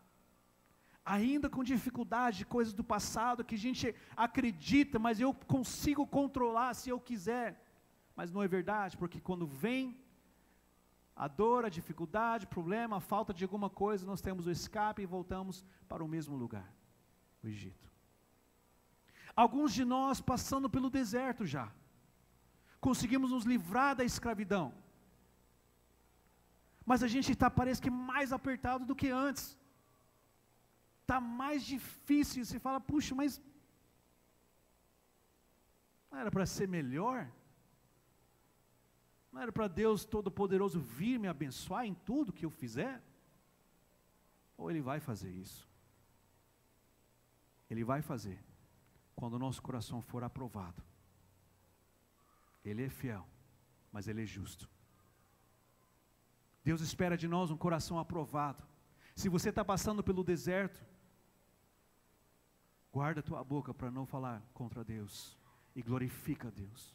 ainda 1.04 1.50
com 1.50 1.62
dificuldade 1.62 2.38
de 2.38 2.46
coisas 2.46 2.72
do 2.72 2.82
passado 2.82 3.44
que 3.44 3.54
a 3.54 3.58
gente 3.58 3.94
acredita, 4.16 4.98
mas 4.98 5.20
eu 5.20 5.34
consigo 5.34 6.06
controlar 6.06 6.72
se 6.74 6.88
eu 6.88 6.98
quiser. 6.98 7.60
Mas 8.16 8.32
não 8.32 8.42
é 8.42 8.48
verdade, 8.48 8.96
porque 8.96 9.20
quando 9.20 9.46
vem 9.46 9.96
a 11.14 11.28
dor, 11.28 11.64
a 11.64 11.68
dificuldade, 11.68 12.46
o 12.46 12.48
problema, 12.48 12.96
a 12.96 13.00
falta 13.00 13.34
de 13.34 13.44
alguma 13.44 13.68
coisa, 13.68 14.06
nós 14.06 14.20
temos 14.20 14.46
o 14.46 14.50
escape 14.50 15.02
e 15.02 15.06
voltamos 15.06 15.64
para 15.88 16.02
o 16.02 16.08
mesmo 16.08 16.36
lugar, 16.36 16.72
o 17.42 17.46
Egito. 17.46 17.90
Alguns 19.36 19.74
de 19.74 19.84
nós 19.84 20.20
passando 20.20 20.70
pelo 20.70 20.88
deserto 20.88 21.44
já. 21.44 21.70
Conseguimos 22.80 23.30
nos 23.30 23.44
livrar 23.44 23.94
da 23.96 24.04
escravidão. 24.04 24.72
Mas 26.86 27.02
a 27.02 27.08
gente 27.08 27.32
está, 27.32 27.50
parece 27.50 27.80
que, 27.80 27.90
mais 27.90 28.32
apertado 28.32 28.84
do 28.84 28.94
que 28.94 29.08
antes. 29.08 29.58
Está 31.04 31.20
mais 31.20 31.62
difícil. 31.62 32.44
Você 32.44 32.58
fala, 32.58 32.80
puxa, 32.80 33.14
mas. 33.14 33.40
Não 36.10 36.18
era 36.18 36.30
para 36.30 36.46
ser 36.46 36.66
melhor? 36.66 37.30
Não 39.30 39.42
era 39.42 39.52
para 39.52 39.68
Deus 39.68 40.04
Todo-Poderoso 40.04 40.80
vir 40.80 41.18
me 41.18 41.28
abençoar 41.28 41.84
em 41.84 41.92
tudo 41.92 42.32
que 42.32 42.46
eu 42.46 42.50
fizer? 42.50 43.02
Ou 44.56 44.70
Ele 44.70 44.80
vai 44.80 44.98
fazer 44.98 45.30
isso? 45.30 45.68
Ele 47.68 47.84
vai 47.84 48.00
fazer 48.00 48.38
quando 49.14 49.34
o 49.34 49.38
nosso 49.38 49.60
coração 49.60 50.00
for 50.00 50.24
aprovado. 50.24 50.82
Ele 52.64 52.84
é 52.84 52.88
fiel, 52.88 53.26
mas 53.92 54.08
Ele 54.08 54.22
é 54.22 54.26
justo. 54.26 54.70
Deus 56.62 56.80
espera 56.80 57.14
de 57.14 57.28
nós 57.28 57.50
um 57.50 57.58
coração 57.58 57.98
aprovado. 57.98 58.64
Se 59.14 59.28
você 59.28 59.50
está 59.50 59.62
passando 59.62 60.02
pelo 60.02 60.24
deserto, 60.24 60.93
guarda 62.94 63.20
tua 63.20 63.42
boca 63.42 63.74
para 63.74 63.90
não 63.90 64.06
falar 64.06 64.40
contra 64.54 64.84
Deus 64.84 65.36
e 65.74 65.82
glorifica 65.82 66.48
Deus. 66.52 66.94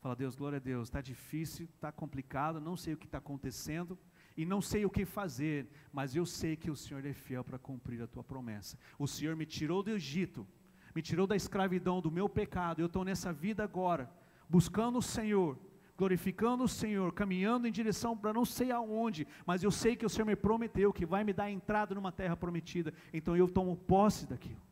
Fala, 0.00 0.14
Deus, 0.14 0.36
glória 0.36 0.58
a 0.58 0.60
Deus, 0.60 0.86
está 0.86 1.00
difícil, 1.00 1.66
está 1.74 1.90
complicado, 1.90 2.60
não 2.60 2.76
sei 2.76 2.94
o 2.94 2.96
que 2.96 3.06
está 3.06 3.18
acontecendo 3.18 3.98
e 4.36 4.44
não 4.44 4.60
sei 4.60 4.84
o 4.84 4.90
que 4.90 5.04
fazer, 5.04 5.68
mas 5.92 6.14
eu 6.14 6.24
sei 6.24 6.54
que 6.54 6.70
o 6.70 6.76
Senhor 6.76 7.04
é 7.04 7.12
fiel 7.12 7.42
para 7.42 7.58
cumprir 7.58 8.00
a 8.00 8.06
tua 8.06 8.22
promessa. 8.22 8.78
O 8.96 9.08
Senhor 9.08 9.34
me 9.34 9.44
tirou 9.44 9.82
do 9.82 9.90
Egito, 9.90 10.46
me 10.94 11.02
tirou 11.02 11.26
da 11.26 11.34
escravidão, 11.34 12.00
do 12.00 12.12
meu 12.12 12.28
pecado, 12.28 12.80
eu 12.80 12.86
estou 12.86 13.04
nessa 13.04 13.32
vida 13.32 13.64
agora, 13.64 14.08
buscando 14.48 14.98
o 14.98 15.02
Senhor, 15.02 15.58
glorificando 15.98 16.62
o 16.62 16.68
Senhor, 16.68 17.12
caminhando 17.12 17.66
em 17.66 17.72
direção 17.72 18.16
para 18.16 18.32
não 18.32 18.44
sei 18.44 18.70
aonde, 18.70 19.26
mas 19.44 19.64
eu 19.64 19.72
sei 19.72 19.96
que 19.96 20.06
o 20.06 20.08
Senhor 20.08 20.26
me 20.26 20.36
prometeu 20.36 20.92
que 20.92 21.04
vai 21.04 21.24
me 21.24 21.32
dar 21.32 21.50
entrada 21.50 21.92
numa 21.92 22.12
terra 22.12 22.36
prometida, 22.36 22.94
então 23.12 23.36
eu 23.36 23.48
tomo 23.48 23.76
posse 23.76 24.28
daquilo. 24.28 24.62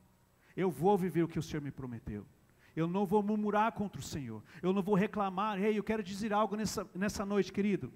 Eu 0.57 0.71
vou 0.71 0.97
viver 0.97 1.23
o 1.23 1.29
que 1.29 1.39
o 1.39 1.43
Senhor 1.43 1.63
me 1.63 1.71
prometeu. 1.71 2.27
Eu 2.75 2.87
não 2.89 3.05
vou 3.05 3.23
murmurar 3.23 3.73
contra 3.73 4.01
o 4.01 4.05
Senhor. 4.05 4.43
Eu 4.63 4.73
não 4.73 4.83
vou 4.83 4.95
reclamar. 4.95 5.61
Ei, 5.63 5.79
eu 5.79 5.85
quero 5.85 6.03
dizer 6.03 6.33
algo 6.33 6.57
nessa, 6.57 6.89
nessa 6.95 7.25
noite, 7.25 7.53
querido. 7.53 7.93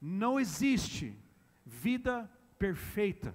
Não 0.00 0.40
existe 0.40 1.16
vida 1.64 2.30
perfeita. 2.58 3.34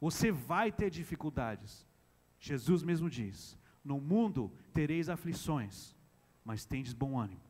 Você 0.00 0.30
vai 0.30 0.70
ter 0.70 0.90
dificuldades. 0.90 1.86
Jesus 2.38 2.82
mesmo 2.82 3.08
diz: 3.08 3.56
No 3.84 4.00
mundo 4.00 4.52
tereis 4.72 5.08
aflições, 5.08 5.96
mas 6.44 6.64
tendes 6.64 6.92
bom 6.92 7.18
ânimo. 7.18 7.40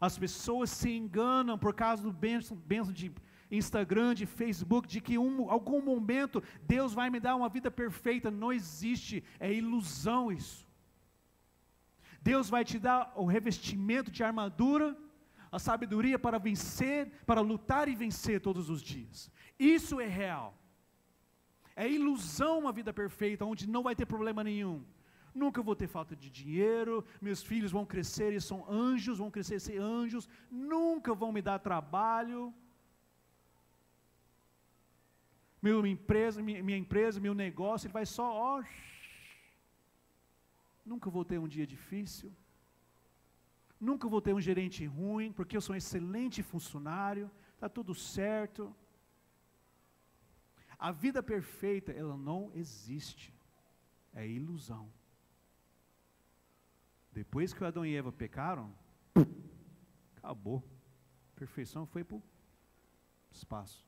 As 0.00 0.18
pessoas 0.18 0.70
se 0.70 0.90
enganam 0.90 1.58
por 1.58 1.74
causa 1.74 2.02
do 2.02 2.12
benção, 2.12 2.56
benção 2.56 2.92
de 2.92 3.12
Instagram, 3.50 4.14
de 4.14 4.26
Facebook, 4.26 4.88
de 4.88 5.00
que 5.00 5.18
um, 5.18 5.50
algum 5.50 5.80
momento 5.80 6.42
Deus 6.62 6.92
vai 6.92 7.10
me 7.10 7.20
dar 7.20 7.36
uma 7.36 7.48
vida 7.48 7.70
perfeita. 7.70 8.30
Não 8.30 8.52
existe, 8.52 9.22
é 9.38 9.52
ilusão 9.52 10.32
isso. 10.32 10.66
Deus 12.20 12.48
vai 12.48 12.64
te 12.64 12.78
dar 12.78 13.12
o 13.14 13.24
revestimento 13.24 14.10
de 14.10 14.24
armadura, 14.24 14.96
a 15.50 15.58
sabedoria 15.58 16.18
para 16.18 16.38
vencer, 16.38 17.12
para 17.24 17.40
lutar 17.40 17.88
e 17.88 17.94
vencer 17.94 18.40
todos 18.40 18.68
os 18.68 18.82
dias. 18.82 19.30
Isso 19.58 20.00
é 20.00 20.06
real. 20.06 20.56
É 21.76 21.88
ilusão 21.88 22.58
uma 22.58 22.72
vida 22.72 22.92
perfeita, 22.92 23.44
onde 23.44 23.68
não 23.68 23.82
vai 23.82 23.94
ter 23.94 24.06
problema 24.06 24.42
nenhum 24.42 24.84
nunca 25.36 25.62
vou 25.62 25.76
ter 25.76 25.86
falta 25.86 26.16
de 26.16 26.30
dinheiro, 26.30 27.04
meus 27.20 27.42
filhos 27.42 27.70
vão 27.70 27.84
crescer 27.84 28.32
e 28.32 28.40
são 28.40 28.64
anjos, 28.68 29.18
vão 29.18 29.30
crescer 29.30 29.56
e 29.56 29.60
ser 29.60 29.78
anjos, 29.78 30.28
nunca 30.50 31.14
vão 31.14 31.30
me 31.30 31.42
dar 31.42 31.58
trabalho. 31.58 32.52
Minha 35.66 35.88
empresa, 35.88 36.40
minha, 36.40 36.62
minha 36.62 36.78
empresa, 36.78 37.18
meu 37.18 37.34
negócio, 37.34 37.86
ele 37.86 37.92
vai 37.92 38.06
só, 38.06 38.26
ó, 38.32 38.64
nunca 40.84 41.10
vou 41.10 41.24
ter 41.24 41.38
um 41.38 41.48
dia 41.48 41.66
difícil. 41.66 42.32
Nunca 43.80 44.08
vou 44.08 44.22
ter 44.22 44.32
um 44.32 44.40
gerente 44.40 44.86
ruim, 44.86 45.32
porque 45.32 45.56
eu 45.56 45.60
sou 45.60 45.74
um 45.74 45.76
excelente 45.76 46.40
funcionário, 46.40 47.28
está 47.54 47.68
tudo 47.68 47.94
certo. 47.96 48.74
A 50.78 50.92
vida 50.92 51.20
perfeita, 51.20 51.90
ela 51.90 52.16
não 52.16 52.52
existe, 52.54 53.34
é 54.14 54.24
ilusão. 54.24 54.88
Depois 57.12 57.52
que 57.52 57.64
Adão 57.64 57.84
e 57.84 57.96
Eva 57.96 58.12
pecaram, 58.12 58.72
acabou. 60.16 60.62
A 61.34 61.38
perfeição 61.40 61.86
foi 61.86 62.04
para 62.04 62.18
o 62.18 62.22
espaço. 63.32 63.84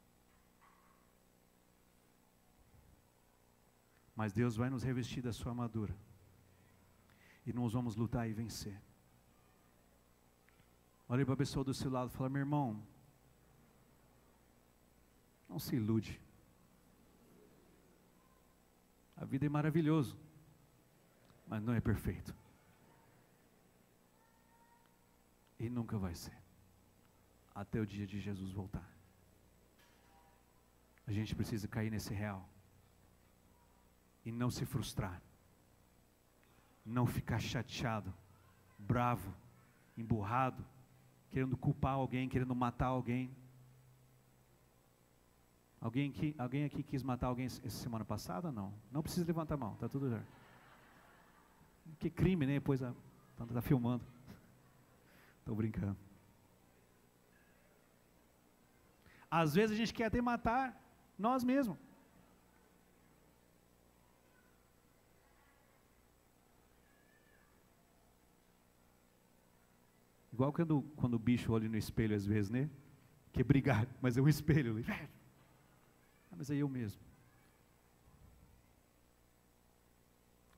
Mas 4.18 4.32
Deus 4.32 4.56
vai 4.56 4.68
nos 4.68 4.82
revestir 4.82 5.22
da 5.22 5.32
sua 5.32 5.52
armadura. 5.52 5.96
E 7.46 7.52
nós 7.52 7.72
vamos 7.72 7.94
lutar 7.94 8.28
e 8.28 8.32
vencer. 8.32 8.76
Olhe 11.08 11.24
para 11.24 11.34
a 11.34 11.36
pessoa 11.36 11.64
do 11.64 11.72
seu 11.72 11.88
lado 11.88 12.10
e 12.10 12.16
fala, 12.16 12.28
meu 12.28 12.40
irmão, 12.40 12.84
não 15.48 15.60
se 15.60 15.76
ilude. 15.76 16.20
A 19.16 19.24
vida 19.24 19.46
é 19.46 19.48
maravilhoso, 19.48 20.18
mas 21.46 21.62
não 21.62 21.72
é 21.72 21.80
perfeito. 21.80 22.34
E 25.60 25.70
nunca 25.70 25.96
vai 25.96 26.16
ser. 26.16 26.36
Até 27.54 27.80
o 27.80 27.86
dia 27.86 28.04
de 28.04 28.18
Jesus 28.18 28.50
voltar. 28.50 28.90
A 31.06 31.12
gente 31.12 31.36
precisa 31.36 31.68
cair 31.68 31.88
nesse 31.88 32.12
real. 32.12 32.57
E 34.28 34.30
não 34.30 34.50
se 34.50 34.66
frustrar. 34.66 35.22
Não 36.84 37.06
ficar 37.06 37.38
chateado, 37.38 38.12
bravo, 38.78 39.34
emburrado, 39.96 40.62
querendo 41.30 41.56
culpar 41.56 41.94
alguém, 41.94 42.28
querendo 42.28 42.54
matar 42.54 42.88
alguém. 42.88 43.34
Alguém 45.80 46.10
aqui, 46.10 46.34
alguém 46.36 46.64
aqui 46.66 46.82
quis 46.82 47.02
matar 47.02 47.28
alguém 47.28 47.46
essa 47.46 47.70
semana 47.70 48.04
passada? 48.04 48.52
Não. 48.52 48.74
Não 48.92 49.02
precisa 49.02 49.26
levantar 49.26 49.54
a 49.54 49.58
mão, 49.58 49.72
está 49.72 49.88
tudo 49.88 50.10
certo. 50.10 50.26
Que 51.98 52.10
crime, 52.10 52.44
né? 52.44 52.52
Depois 52.52 52.82
está 52.82 52.94
tá 53.46 53.62
filmando. 53.62 54.04
Estou 55.40 55.56
brincando. 55.56 55.96
Às 59.30 59.54
vezes 59.54 59.74
a 59.74 59.78
gente 59.78 59.94
quer 59.94 60.04
até 60.04 60.20
matar 60.20 60.78
nós 61.18 61.42
mesmos. 61.42 61.78
Igual 70.38 70.52
quando, 70.52 70.82
quando 70.94 71.14
o 71.14 71.18
bicho 71.18 71.52
olha 71.52 71.68
no 71.68 71.76
espelho 71.76 72.14
às 72.14 72.24
vezes, 72.24 72.48
né? 72.48 72.70
Quer 73.32 73.42
brigar, 73.42 73.88
mas 74.00 74.16
é 74.16 74.22
um 74.22 74.28
espelho. 74.28 74.72
Ah, 76.30 76.36
mas 76.36 76.50
é 76.50 76.56
eu 76.56 76.68
mesmo. 76.68 77.00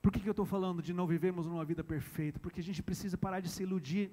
Por 0.01 0.11
que, 0.11 0.19
que 0.19 0.27
eu 0.27 0.37
estou 0.37 0.45
falando 0.45 0.81
de 0.83 0.93
não 0.93 1.07
vivemos 1.07 1.47
uma 1.47 1.63
vida 1.63 1.81
perfeita? 1.81 2.39
Porque 2.39 2.59
a 2.59 2.63
gente 2.63 2.83
precisa 2.83 3.17
parar 3.17 3.39
de 3.39 3.49
se 3.49 3.63
iludir 3.63 4.11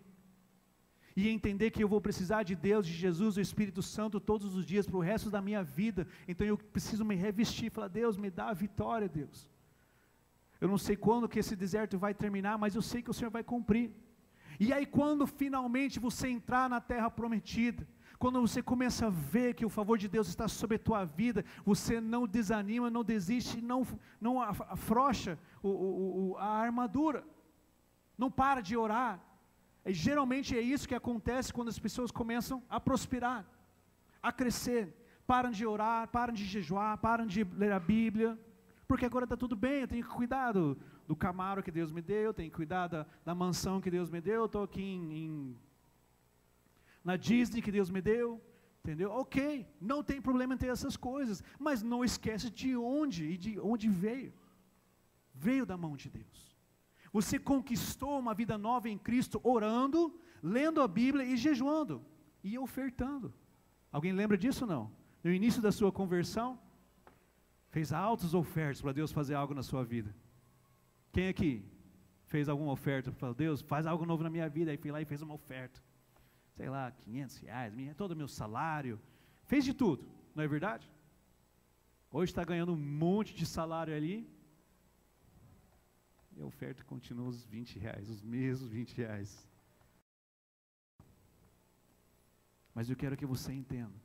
e 1.17 1.29
entender 1.29 1.73
que 1.73 1.83
eu 1.83 1.89
vou 1.89 2.01
precisar 2.01 2.45
de 2.45 2.55
Deus, 2.55 2.87
de 2.87 2.93
Jesus, 2.93 3.35
do 3.35 3.41
Espírito 3.41 3.83
Santo 3.83 4.21
todos 4.21 4.55
os 4.55 4.65
dias 4.65 4.87
para 4.87 4.97
o 4.97 5.01
resto 5.01 5.31
da 5.31 5.43
minha 5.43 5.63
vida. 5.65 6.07
Então 6.29 6.47
eu 6.47 6.57
preciso 6.57 7.05
me 7.05 7.17
revestir, 7.17 7.71
falar: 7.71 7.89
Deus, 7.89 8.17
me 8.17 8.31
dá 8.31 8.49
a 8.49 8.55
vitória, 8.55 9.09
Deus. 9.09 9.51
Eu 10.61 10.69
não 10.69 10.79
sei 10.79 10.97
quando 10.97 11.29
que 11.29 11.41
esse 11.41 11.55
deserto 11.55 11.99
vai 11.99 12.15
terminar, 12.15 12.57
mas 12.57 12.75
eu 12.75 12.81
sei 12.81 13.03
que 13.03 13.11
o 13.11 13.15
Senhor 13.15 13.31
vai 13.31 13.45
cumprir. 13.45 13.91
E 14.61 14.73
aí, 14.73 14.85
quando 14.87 15.27
finalmente 15.27 16.01
você 16.01 16.29
entrar 16.29 16.69
na 16.69 16.81
terra 16.81 17.11
prometida, 17.11 17.87
quando 18.19 18.41
você 18.41 18.61
começa 18.61 19.07
a 19.07 19.11
ver 19.11 19.55
que 19.55 19.65
o 19.65 19.69
favor 19.69 19.97
de 19.97 20.09
Deus 20.09 20.29
está 20.29 20.49
sobre 20.49 20.77
a 20.77 20.81
tua 20.81 21.05
vida, 21.05 21.45
você 21.65 22.01
não 22.01 22.27
desanima, 22.27 22.91
não 22.91 23.05
desiste, 23.05 23.61
não, 23.61 23.87
não 24.21 24.43
afrocha 24.43 25.39
o, 25.63 25.69
o, 25.69 26.37
a 26.37 26.47
armadura, 26.47 27.25
não 28.17 28.31
para 28.31 28.61
de 28.61 28.77
orar, 28.77 29.21
e 29.87 29.95
geralmente 29.95 30.59
é 30.59 30.61
isso 30.61 30.89
que 30.89 30.95
acontece 30.95 31.53
quando 31.53 31.69
as 31.69 31.79
pessoas 31.79 32.11
começam 32.11 32.63
a 32.69 32.81
prosperar, 32.81 33.47
a 34.21 34.33
crescer, 34.33 34.93
param 35.25 35.53
de 35.53 35.65
orar, 35.65 36.09
param 36.09 36.35
de 36.35 36.45
jejuar, 36.45 36.99
param 36.99 37.27
de 37.27 37.45
ler 37.45 37.71
a 37.71 37.79
Bíblia, 37.79 38.37
porque 38.89 39.07
agora 39.07 39.25
está 39.25 39.37
tudo 39.37 39.55
bem, 39.55 39.83
eu 39.83 39.89
tenho 39.89 40.05
que 40.05 40.11
cuidar 40.11 40.55
do, 41.09 41.17
Camaro 41.17 41.63
que 41.63 41.73
Deus 41.73 41.91
me 41.91 42.01
deu, 42.01 42.23
eu 42.27 42.35
tenho 42.35 42.51
que 42.51 42.57
cuidar 42.57 42.87
da, 42.87 43.07
da 43.25 43.35
mansão 43.35 43.81
que 43.81 43.91
Deus 43.91 44.09
me 44.11 44.21
deu, 44.21 44.43
eu 44.43 44.47
estou 44.47 44.63
aqui 44.63 44.83
em, 44.83 45.17
em, 45.17 45.59
na 47.03 47.17
Disney 47.17 47.61
que 47.61 47.73
Deus 47.73 47.91
me 47.91 48.01
deu, 48.01 48.41
Entendeu? 48.89 49.11
Ok, 49.11 49.67
não 49.79 50.03
tem 50.03 50.19
problema 50.19 50.55
em 50.55 50.57
ter 50.57 50.69
essas 50.69 50.97
coisas, 50.97 51.43
mas 51.59 51.83
não 51.83 52.03
esquece 52.03 52.49
de 52.49 52.75
onde 52.75 53.25
e 53.25 53.37
de 53.37 53.61
onde 53.61 53.87
veio. 53.87 54.33
Veio 55.35 55.67
da 55.67 55.77
mão 55.77 55.95
de 55.95 56.09
Deus. 56.09 56.57
Você 57.13 57.39
conquistou 57.39 58.19
uma 58.19 58.33
vida 58.33 58.57
nova 58.57 58.89
em 58.89 58.97
Cristo 58.97 59.41
orando, 59.45 60.19
lendo 60.43 60.81
a 60.81 60.89
Bíblia 60.89 61.23
e 61.25 61.37
jejuando 61.37 62.03
e 62.43 62.59
ofertando. 62.59 63.35
Alguém 63.93 64.13
lembra 64.13 64.39
disso 64.39 64.65
não? 64.65 64.91
No 65.23 65.31
início 65.31 65.61
da 65.61 65.73
sua 65.73 65.93
conversão, 65.93 66.59
fez 67.69 67.93
altas 67.93 68.33
ofertas 68.33 68.81
para 68.81 68.93
Deus 68.93 69.13
fazer 69.13 69.35
algo 69.35 69.53
na 69.53 69.63
sua 69.63 69.85
vida. 69.85 70.15
Quem 71.19 71.27
aqui 71.27 71.65
fez 72.27 72.49
alguma 72.49 72.71
oferta 72.71 73.11
para 73.11 73.33
Deus, 73.33 73.61
faz 73.61 73.87
algo 73.87 74.07
novo 74.07 74.23
na 74.23 74.31
minha 74.31 74.49
vida, 74.49 74.71
aí 74.71 74.77
foi 74.77 74.93
lá 74.93 75.03
e 75.03 75.05
fez 75.05 75.21
uma 75.21 75.35
oferta. 75.35 75.83
Sei 76.55 76.69
lá, 76.71 76.93
500 76.93 77.39
reais, 77.39 77.75
todo 77.97 78.13
o 78.13 78.17
meu 78.17 78.29
salário. 78.29 79.01
Fez 79.49 79.65
de 79.65 79.75
tudo, 79.75 80.09
não 80.33 80.45
é 80.45 80.47
verdade? 80.47 80.89
Hoje 82.13 82.31
está 82.31 82.45
ganhando 82.45 82.73
um 82.73 82.77
monte 82.77 83.35
de 83.35 83.45
salário 83.47 83.93
ali. 83.93 84.31
E 86.37 86.41
a 86.41 86.47
oferta 86.47 86.85
continua 86.85 87.27
os 87.27 87.43
20 87.43 87.81
reais, 87.81 88.09
os 88.09 88.23
mesmos 88.23 88.71
20 88.71 88.95
reais. 88.95 89.51
Mas 92.73 92.89
eu 92.89 92.95
quero 92.95 93.17
que 93.17 93.27
você 93.27 93.53
entenda 93.53 94.01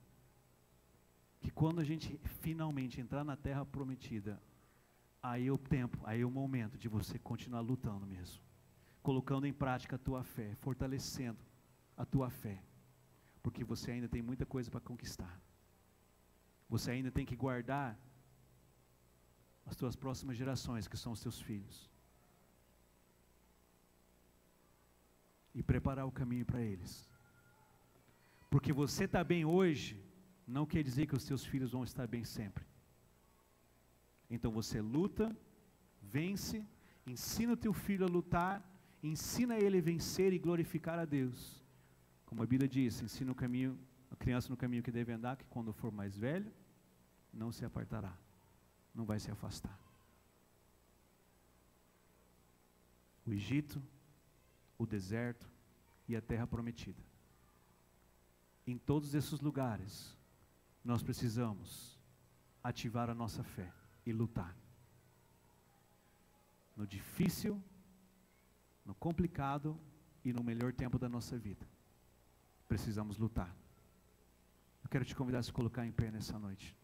que 1.40 1.52
quando 1.52 1.80
a 1.80 1.84
gente 1.84 2.20
finalmente 2.42 3.00
entrar 3.00 3.24
na 3.24 3.38
terra 3.38 3.64
prometida, 3.64 4.42
aí 5.24 5.48
é 5.48 5.52
o 5.52 5.58
tempo, 5.58 5.98
aí 6.04 6.20
é 6.22 6.26
o 6.26 6.30
momento 6.30 6.78
de 6.78 6.90
você 6.90 7.18
continuar 7.18 7.62
lutando 7.62 8.06
mesmo, 8.06 8.44
colocando 9.02 9.48
em 9.48 9.54
prática 9.54 9.96
a 9.96 10.00
tua 10.08 10.22
fé, 10.22 10.54
fortalecendo 10.56 11.40
a 11.96 12.06
tua 12.06 12.30
fé, 12.30 12.62
porque 13.42 13.64
você 13.64 13.92
ainda 13.92 14.10
tem 14.10 14.22
muita 14.22 14.46
coisa 14.46 14.70
para 14.70 14.82
conquistar. 14.82 15.42
Você 16.68 16.92
ainda 16.92 17.10
tem 17.10 17.26
que 17.26 17.36
guardar 17.36 17.98
as 19.66 19.78
tuas 19.78 19.96
próximas 19.96 20.36
gerações, 20.36 20.88
que 20.88 20.98
são 20.98 21.14
os 21.14 21.22
teus 21.22 21.40
filhos. 21.40 21.90
E 25.56 25.64
preparar 25.64 26.06
o 26.06 26.12
caminho 26.12 26.46
para 26.46 26.62
eles. 26.62 27.10
Porque 28.50 28.74
você 28.74 29.06
está 29.06 29.24
bem 29.24 29.46
hoje, 29.46 30.04
não 30.46 30.66
quer 30.66 30.84
dizer 30.84 31.06
que 31.08 31.16
os 31.16 31.24
teus 31.24 31.46
filhos 31.46 31.72
vão 31.72 31.84
estar 31.84 32.08
bem 32.08 32.26
sempre. 32.26 32.66
Então 34.30 34.52
você 34.52 34.82
luta, 34.82 35.36
vence, 36.02 36.66
ensina 37.06 37.54
o 37.54 37.58
teu 37.58 37.74
filho 37.74 38.06
a 38.06 38.10
lutar, 38.10 38.64
ensina 39.02 39.58
ele 39.58 39.78
a 39.80 39.82
vencer 39.82 40.34
e 40.34 40.40
glorificar 40.40 40.98
a 41.00 41.06
Deus. 41.06 41.62
Como 42.26 42.42
a 42.42 42.46
Bíblia 42.46 42.68
diz, 42.68 43.02
ensina 43.02 43.32
o 43.32 43.36
caminho, 43.36 43.78
a 44.10 44.16
criança 44.16 44.50
no 44.50 44.58
caminho 44.58 44.84
que 44.84 44.92
deve 44.92 45.12
andar, 45.12 45.38
que 45.38 45.46
quando 45.46 45.74
for 45.74 45.92
mais 45.92 46.18
velho, 46.18 46.52
não 47.32 47.52
se 47.52 47.66
apartará, 47.66 48.16
não 48.94 49.06
vai 49.06 49.20
se 49.20 49.30
afastar. 49.32 49.78
O 53.26 53.32
Egito, 53.32 53.82
o 54.78 54.86
deserto 54.86 55.50
e 56.08 56.16
a 56.16 56.22
terra 56.22 56.46
prometida. 56.46 57.02
Em 58.66 58.78
todos 58.78 59.14
esses 59.14 59.40
lugares, 59.40 60.18
nós 60.84 61.02
precisamos 61.02 62.00
ativar 62.64 63.10
a 63.10 63.16
nossa 63.16 63.44
fé 63.44 63.72
e 64.06 64.12
lutar. 64.12 64.56
No 66.76 66.86
difícil, 66.88 67.62
no 68.86 68.96
complicado 68.96 69.80
e 70.24 70.34
no 70.34 70.44
melhor 70.44 70.74
tempo 70.74 70.98
da 70.98 71.08
nossa 71.08 71.38
vida. 71.38 71.68
Precisamos 72.68 73.18
lutar. 73.18 73.56
Eu 74.84 74.90
quero 74.90 75.06
te 75.06 75.16
convidar 75.16 75.40
a 75.40 75.44
se 75.44 75.54
colocar 75.54 75.86
em 75.86 75.92
pé 75.92 76.12
nessa 76.12 76.38
noite. 76.38 76.76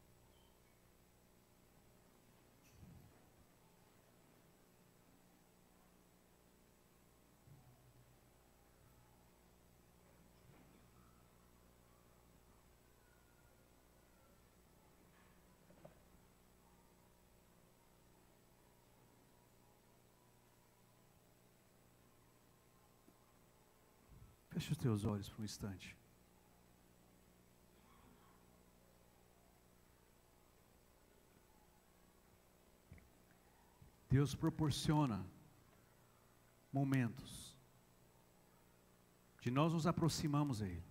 Feche 24.60 24.74
os 24.74 24.78
teus 24.78 25.06
olhos 25.06 25.30
por 25.30 25.40
um 25.40 25.46
instante. 25.46 25.96
Deus 34.10 34.36
proporciona 34.36 35.26
momentos 36.74 37.56
de 39.40 39.50
nós 39.50 39.72
nos 39.72 39.88
aproximamos 39.88 40.62
a 40.62 40.68
Ele. 40.68 40.84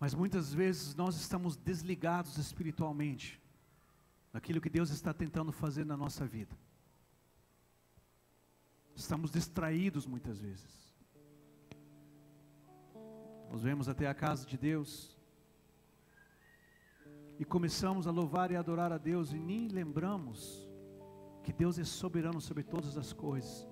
Mas 0.00 0.12
muitas 0.12 0.52
vezes 0.52 0.96
nós 0.96 1.14
estamos 1.14 1.54
desligados 1.54 2.36
espiritualmente 2.36 3.40
daquilo 4.32 4.60
que 4.60 4.68
Deus 4.68 4.90
está 4.90 5.14
tentando 5.14 5.52
fazer 5.52 5.86
na 5.86 5.96
nossa 5.96 6.26
vida. 6.26 6.58
Estamos 8.94 9.30
distraídos 9.30 10.06
muitas 10.06 10.40
vezes. 10.40 10.94
Nós 13.50 13.62
vemos 13.62 13.88
até 13.88 14.06
a 14.06 14.14
casa 14.14 14.46
de 14.46 14.56
Deus 14.56 15.16
e 17.38 17.44
começamos 17.44 18.06
a 18.06 18.10
louvar 18.10 18.50
e 18.50 18.56
adorar 18.56 18.92
a 18.92 18.98
Deus 18.98 19.32
e 19.32 19.38
nem 19.38 19.68
lembramos 19.68 20.68
que 21.42 21.52
Deus 21.52 21.78
é 21.78 21.84
soberano 21.84 22.40
sobre 22.40 22.62
todas 22.62 22.96
as 22.96 23.12
coisas 23.12 23.68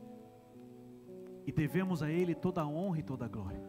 e 1.47 1.53
devemos 1.53 2.03
a 2.03 2.11
Ele 2.11 2.35
toda 2.35 2.61
a 2.61 2.67
honra 2.67 2.99
e 2.99 3.03
toda 3.03 3.25
a 3.25 3.29
glória. 3.29 3.63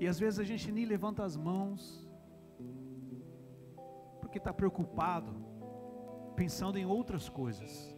E 0.00 0.06
às 0.06 0.18
vezes 0.18 0.38
a 0.38 0.44
gente 0.44 0.70
nem 0.70 0.84
levanta 0.84 1.24
as 1.24 1.36
mãos 1.36 2.08
porque 4.20 4.38
está 4.38 4.52
preocupado, 4.52 5.34
pensando 6.36 6.76
em 6.76 6.84
outras 6.84 7.28
coisas 7.28 7.97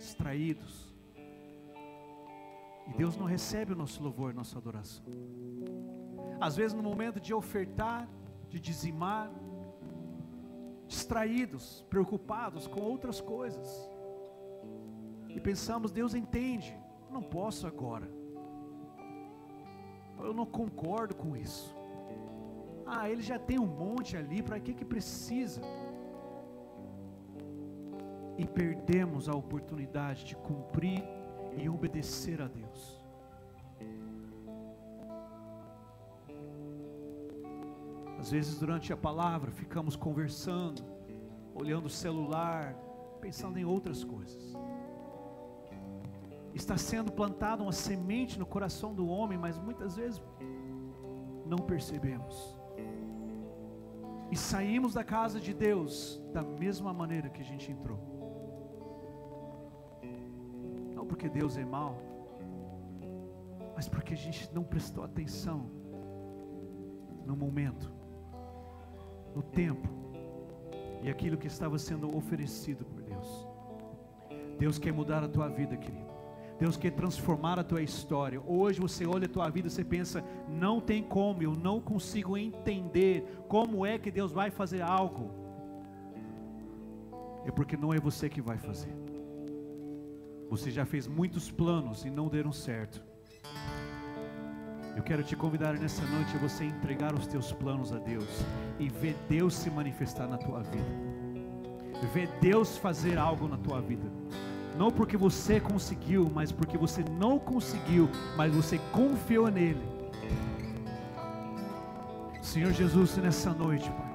distraídos. 0.00 0.74
E 2.88 2.92
Deus 2.96 3.16
não 3.16 3.26
recebe 3.26 3.72
o 3.72 3.76
nosso 3.76 4.02
louvor, 4.02 4.34
nossa 4.34 4.58
adoração. 4.58 5.04
Às 6.40 6.56
vezes, 6.56 6.74
no 6.74 6.82
momento 6.82 7.20
de 7.20 7.32
ofertar, 7.32 8.08
de 8.48 8.58
dizimar, 8.58 9.30
distraídos, 10.88 11.84
preocupados 11.88 12.66
com 12.66 12.80
outras 12.80 13.20
coisas. 13.20 13.68
E 15.28 15.38
pensamos, 15.40 15.92
Deus 15.92 16.14
entende, 16.14 16.76
não 17.10 17.22
posso 17.22 17.66
agora. 17.66 18.08
Eu 20.18 20.34
não 20.34 20.46
concordo 20.46 21.14
com 21.14 21.36
isso. 21.36 21.74
Ah, 22.84 23.08
ele 23.08 23.22
já 23.22 23.38
tem 23.38 23.58
um 23.58 23.66
monte 23.66 24.16
ali, 24.16 24.42
para 24.42 24.58
que 24.58 24.74
que 24.74 24.84
precisa? 24.84 25.60
E 28.40 28.46
perdemos 28.46 29.28
a 29.28 29.34
oportunidade 29.34 30.24
de 30.24 30.34
cumprir 30.34 31.04
e 31.58 31.68
obedecer 31.68 32.40
a 32.40 32.48
Deus. 32.48 32.98
Às 38.18 38.30
vezes, 38.30 38.58
durante 38.58 38.94
a 38.94 38.96
palavra, 38.96 39.50
ficamos 39.50 39.94
conversando, 39.94 40.82
olhando 41.54 41.84
o 41.84 41.90
celular, 41.90 42.74
pensando 43.20 43.58
em 43.58 43.64
outras 43.66 44.02
coisas. 44.02 44.56
Está 46.54 46.78
sendo 46.78 47.12
plantada 47.12 47.62
uma 47.62 47.72
semente 47.72 48.38
no 48.38 48.46
coração 48.46 48.94
do 48.94 49.06
homem, 49.06 49.36
mas 49.36 49.58
muitas 49.58 49.96
vezes 49.96 50.22
não 51.44 51.58
percebemos. 51.58 52.56
E 54.30 54.36
saímos 54.36 54.94
da 54.94 55.04
casa 55.04 55.38
de 55.38 55.52
Deus 55.52 56.22
da 56.32 56.42
mesma 56.42 56.90
maneira 56.94 57.28
que 57.28 57.42
a 57.42 57.44
gente 57.44 57.70
entrou 57.70 58.19
porque 61.20 61.38
Deus 61.38 61.58
é 61.58 61.64
mau, 61.66 62.00
mas 63.76 63.86
porque 63.86 64.14
a 64.14 64.16
gente 64.16 64.50
não 64.54 64.64
prestou 64.64 65.04
atenção 65.04 65.70
no 67.26 67.36
momento, 67.36 67.92
no 69.34 69.42
tempo 69.42 69.86
e 71.02 71.10
aquilo 71.10 71.36
que 71.36 71.46
estava 71.46 71.78
sendo 71.78 72.16
oferecido 72.16 72.86
por 72.86 73.02
Deus. 73.02 73.46
Deus 74.58 74.78
quer 74.78 74.94
mudar 74.94 75.22
a 75.22 75.28
tua 75.28 75.46
vida, 75.48 75.76
querido. 75.76 76.08
Deus 76.58 76.78
quer 76.78 76.92
transformar 76.92 77.58
a 77.58 77.64
tua 77.64 77.82
história. 77.82 78.40
Hoje 78.40 78.80
você 78.80 79.06
olha 79.06 79.26
a 79.26 79.28
tua 79.28 79.50
vida 79.50 79.68
e 79.68 79.70
você 79.70 79.84
pensa: 79.84 80.24
não 80.48 80.80
tem 80.80 81.02
como, 81.02 81.42
eu 81.42 81.52
não 81.52 81.82
consigo 81.82 82.34
entender 82.38 83.42
como 83.46 83.84
é 83.84 83.98
que 83.98 84.10
Deus 84.10 84.32
vai 84.32 84.50
fazer 84.50 84.80
algo. 84.80 85.30
É 87.44 87.50
porque 87.50 87.76
não 87.76 87.92
é 87.92 88.00
você 88.00 88.26
que 88.30 88.40
vai 88.40 88.56
fazer. 88.56 89.09
Você 90.50 90.68
já 90.68 90.84
fez 90.84 91.06
muitos 91.06 91.48
planos 91.48 92.04
e 92.04 92.10
não 92.10 92.26
deram 92.26 92.52
certo. 92.52 93.00
Eu 94.96 95.02
quero 95.04 95.22
te 95.22 95.36
convidar 95.36 95.74
nessa 95.78 96.04
noite 96.06 96.34
a 96.34 96.38
você 96.40 96.64
entregar 96.64 97.14
os 97.14 97.24
teus 97.28 97.52
planos 97.52 97.92
a 97.92 97.98
Deus 97.98 98.28
e 98.76 98.88
ver 98.88 99.16
Deus 99.28 99.54
se 99.54 99.70
manifestar 99.70 100.26
na 100.26 100.36
tua 100.36 100.60
vida. 100.64 100.84
Ver 102.12 102.28
Deus 102.40 102.76
fazer 102.76 103.16
algo 103.16 103.46
na 103.46 103.56
tua 103.56 103.80
vida. 103.80 104.10
Não 104.76 104.90
porque 104.90 105.16
você 105.16 105.60
conseguiu, 105.60 106.28
mas 106.34 106.50
porque 106.50 106.76
você 106.76 107.04
não 107.04 107.38
conseguiu, 107.38 108.10
mas 108.36 108.52
você 108.52 108.78
confiou 108.90 109.48
nele. 109.48 109.88
Senhor 112.42 112.72
Jesus, 112.72 113.16
nessa 113.18 113.52
noite, 113.52 113.88
Pai, 113.88 114.12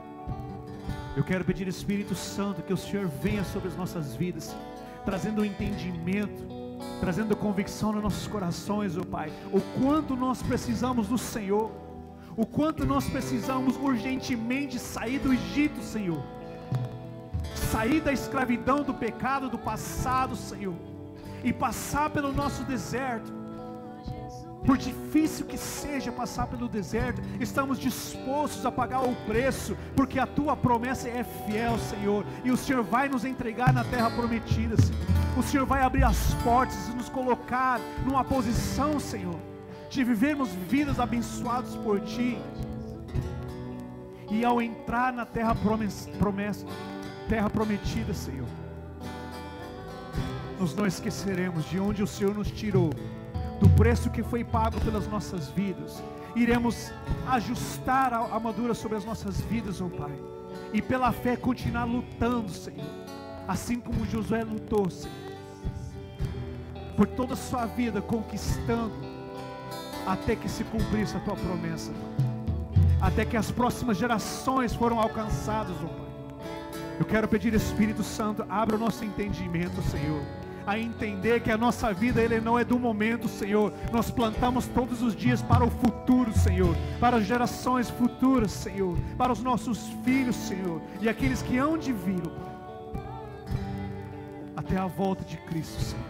eu 1.16 1.24
quero 1.24 1.46
pedir, 1.46 1.66
Espírito 1.70 2.14
Santo, 2.14 2.62
que 2.62 2.74
o 2.74 2.78
Senhor 2.78 3.08
venha 3.08 3.46
sobre 3.46 3.70
as 3.70 3.78
nossas 3.78 4.16
vidas, 4.16 4.54
trazendo 5.06 5.46
entendimento, 5.46 6.44
trazendo 7.00 7.36
convicção 7.36 7.94
nos 7.94 8.04
nossos 8.04 8.28
corações, 8.28 8.98
ó 8.98 9.02
oh 9.02 9.06
Pai, 9.06 9.32
o 9.54 9.62
quanto 9.80 10.16
nós 10.16 10.42
precisamos 10.42 11.08
do 11.08 11.18
Senhor, 11.18 11.72
o 12.36 12.46
quanto 12.46 12.86
nós 12.86 13.08
precisamos 13.08 13.78
urgentemente 13.78 14.80
sair 14.80 15.20
do 15.20 15.32
Egito, 15.32 15.82
Senhor, 15.82 16.22
sair 17.56 18.02
da 18.02 18.12
escravidão, 18.12 18.84
do 18.84 18.94
pecado, 18.94 19.50
do 19.50 19.58
passado, 19.58 20.36
Senhor, 20.36 20.76
e 21.44 21.54
passar 21.54 22.10
pelo 22.10 22.34
nosso 22.34 22.64
deserto. 22.64 23.45
Por 24.66 24.78
difícil 24.78 25.46
que 25.46 25.58
seja 25.58 26.12
passar 26.12 26.48
pelo 26.48 26.68
deserto, 26.68 27.22
estamos 27.40 27.78
dispostos 27.78 28.66
a 28.66 28.72
pagar 28.72 29.02
o 29.04 29.16
preço, 29.28 29.78
porque 29.96 30.20
a 30.20 30.26
tua 30.26 30.58
promessa 30.58 31.08
é 31.08 31.24
fiel, 31.24 31.78
Senhor, 31.78 32.26
e 32.44 32.50
o 32.50 32.58
Senhor 32.58 32.84
vai 32.84 33.08
nos 33.08 33.24
entregar 33.24 33.72
na 33.72 33.84
terra 33.84 34.10
prometida, 34.10 34.76
Senhor. 34.76 35.02
O 35.38 35.44
Senhor 35.44 35.66
vai 35.66 35.84
abrir 35.84 36.04
as 36.04 36.34
portas 36.36 36.88
e 36.88 36.96
nos 36.96 37.10
colocar 37.10 37.80
numa 38.06 38.24
posição, 38.24 39.00
Senhor, 39.00 39.40
de 39.90 40.04
vivermos 40.04 40.50
vidas 40.50 41.00
abençoadas 41.00 41.76
por 41.76 42.00
Ti. 42.02 42.38
E 44.32 44.44
ao 44.44 44.60
entrar 44.60 45.14
na 45.14 45.26
terra 45.26 45.54
promessa, 45.54 46.66
terra 47.30 47.50
prometida, 47.50 48.14
Senhor, 48.14 48.48
nós 50.60 50.74
não 50.74 50.88
esqueceremos 50.88 51.66
de 51.66 51.80
onde 51.80 52.02
o 52.02 52.08
Senhor 52.08 52.34
nos 52.34 52.50
tirou, 52.50 52.90
do 53.60 53.70
preço 53.70 54.10
que 54.10 54.24
foi 54.24 54.44
pago 54.44 54.80
pelas 54.82 55.08
nossas 55.08 55.50
vidas. 55.50 56.04
Iremos 56.36 56.92
ajustar 57.28 58.14
a 58.14 58.20
armadura 58.20 58.74
sobre 58.74 58.98
as 58.98 59.06
nossas 59.06 59.40
vidas, 59.42 59.82
ó 59.82 59.86
oh 59.86 59.90
Pai, 59.90 60.14
e 60.74 60.82
pela 60.82 61.12
fé 61.12 61.36
continuar 61.36 61.86
lutando, 61.86 62.52
Senhor, 62.52 62.86
assim 63.48 63.80
como 63.80 64.06
Josué 64.06 64.44
lutou, 64.44 64.90
Senhor 64.90 65.26
por 66.96 67.08
toda 67.08 67.34
a 67.34 67.38
sua 67.38 67.66
vida, 67.66 68.02
conquistando, 68.02 68.94
até 70.08 70.36
que 70.36 70.48
se 70.48 70.64
cumprisse 70.64 71.16
a 71.18 71.20
tua 71.20 71.36
promessa, 71.36 71.92
até 73.02 73.26
que 73.26 73.36
as 73.36 73.52
próximas 73.52 73.98
gerações 73.98 74.74
foram 74.74 75.00
alcançadas, 75.00 75.76
oh 75.84 75.88
Pai. 75.88 76.06
Eu 76.98 77.06
quero 77.06 77.28
pedir, 77.28 77.54
Espírito 77.54 78.04
Santo, 78.04 78.46
abra 78.50 78.78
o 78.78 78.80
nosso 78.80 79.04
entendimento, 79.04 79.82
Senhor, 79.82 80.24
a 80.66 80.80
entender 80.80 81.42
que 81.42 81.52
a 81.52 81.58
nossa 81.58 81.94
vida 81.94 82.22
ele 82.22 82.42
não 82.42 82.58
é 82.58 82.66
do 82.66 82.80
momento, 82.80 83.28
Senhor. 83.28 83.72
Nós 83.92 84.10
plantamos 84.10 84.66
todos 84.68 85.02
os 85.02 85.16
dias 85.16 85.42
para 85.42 85.64
o 85.64 85.70
futuro, 85.70 86.34
Senhor, 86.34 86.76
para 87.00 87.18
as 87.18 87.26
gerações 87.26 87.90
futuras, 87.90 88.52
Senhor, 88.52 88.98
para 89.18 89.32
os 89.32 89.42
nossos 89.42 89.88
filhos, 90.04 90.36
Senhor, 90.36 90.82
e 91.02 91.08
aqueles 91.08 91.42
que 91.42 91.58
hão 91.58 91.78
de 91.78 91.94
vir, 91.94 92.22
até 94.56 94.78
a 94.78 94.88
volta 94.88 95.24
de 95.24 95.38
Cristo, 95.38 95.82
Senhor. 95.82 96.06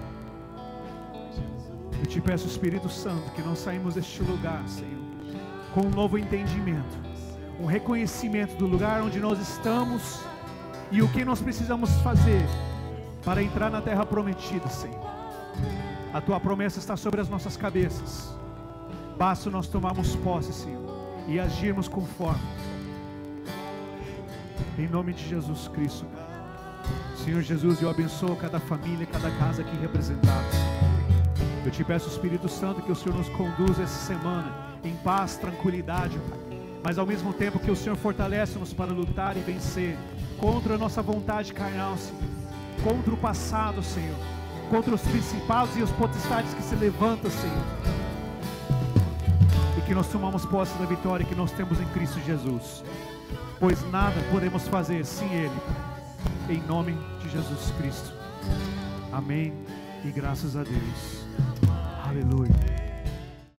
Eu 1.99 2.06
te 2.06 2.22
peço, 2.22 2.47
Espírito 2.47 2.89
Santo, 2.89 3.32
que 3.32 3.41
nós 3.41 3.60
saímos 3.60 3.95
deste 3.95 4.22
lugar, 4.22 4.66
Senhor, 4.68 5.03
com 5.74 5.82
um 5.82 5.89
novo 5.89 6.18
entendimento, 6.18 6.97
um 7.60 7.66
reconhecimento 7.66 8.56
do 8.56 8.68
lugar 8.68 9.01
onde 9.01 9.20
nós 9.20 9.39
estamos 9.39 10.22
e 10.91 11.01
o 11.01 11.08
que 11.10 11.26
nós 11.26 11.41
precisamos 11.41 11.89
fazer 12.01 12.45
para 13.26 13.42
entrar 13.42 13.72
na 13.72 13.82
terra 13.82 14.06
prometida, 14.06 14.70
Senhor. 14.70 15.04
A 16.14 16.22
tua 16.22 16.40
promessa 16.40 16.78
está 16.78 16.96
sobre 16.96 17.20
as 17.20 17.28
nossas 17.28 17.58
cabeças. 17.58 18.34
Basta 19.18 19.50
nós 19.50 19.68
tomarmos 19.68 20.16
posse, 20.18 20.54
Senhor, 20.54 20.84
e 21.28 21.40
agirmos 21.40 21.88
conforme. 21.88 22.40
Em 24.78 24.88
nome 24.88 25.14
de 25.14 25.28
Jesus 25.28 25.68
Cristo. 25.70 26.06
Senhor 27.18 27.42
Jesus, 27.42 27.82
eu 27.82 27.90
abençoo 27.90 28.36
cada 28.36 28.60
família, 28.60 29.08
cada 29.08 29.32
casa 29.32 29.64
aqui 29.64 29.76
representada. 29.78 30.46
Eu 31.66 31.72
te 31.72 31.84
peço, 31.84 32.08
Espírito 32.08 32.48
Santo, 32.48 32.84
que 32.84 32.92
o 32.92 32.96
Senhor 32.96 33.18
nos 33.18 33.30
conduza 33.30 33.82
essa 33.82 34.06
semana 34.06 34.54
em 34.84 34.96
paz, 34.98 35.36
tranquilidade, 35.36 36.20
mas 36.84 37.00
ao 37.00 37.06
mesmo 37.08 37.34
tempo 37.34 37.58
que 37.58 37.72
o 37.72 37.76
Senhor 37.76 37.96
fortalece-nos 37.96 38.72
para 38.72 38.94
lutar 38.94 39.36
e 39.36 39.40
vencer 39.40 39.98
contra 40.38 40.76
a 40.76 40.78
nossa 40.78 41.02
vontade 41.02 41.52
carnal, 41.54 41.98
Senhor, 41.98 42.22
contra 42.84 43.14
o 43.14 43.18
passado, 43.18 43.82
Senhor, 43.84 44.16
contra 44.70 44.94
os 44.94 45.02
principados 45.02 45.76
e 45.78 45.82
os 45.82 45.92
potestades 45.92 46.54
que 46.54 46.64
se 46.64 46.76
levantam, 46.76 47.30
Senhor, 47.30 47.66
e 49.78 49.82
que 49.82 49.94
nós 49.94 50.08
tomamos 50.08 50.46
posse 50.46 50.78
da 50.78 50.86
vitória 50.86 51.26
que 51.26 51.36
nós 51.36 51.52
temos 51.52 51.80
em 51.80 51.86
Cristo 51.88 52.20
Jesus, 52.26 52.84
pois 53.60 53.82
nada 53.92 54.16
podemos 54.32 54.68
fazer 54.68 55.06
sem 55.06 55.32
Ele, 55.34 55.62
em 56.50 56.62
nome 56.62 56.98
de 57.22 57.30
Jesus 57.30 57.72
Cristo. 57.78 58.14
Amém 59.12 59.54
e 60.04 60.12
graças 60.12 60.56
a 60.56 60.64
Deus. 60.64 61.26
Aleluia. 62.08 62.75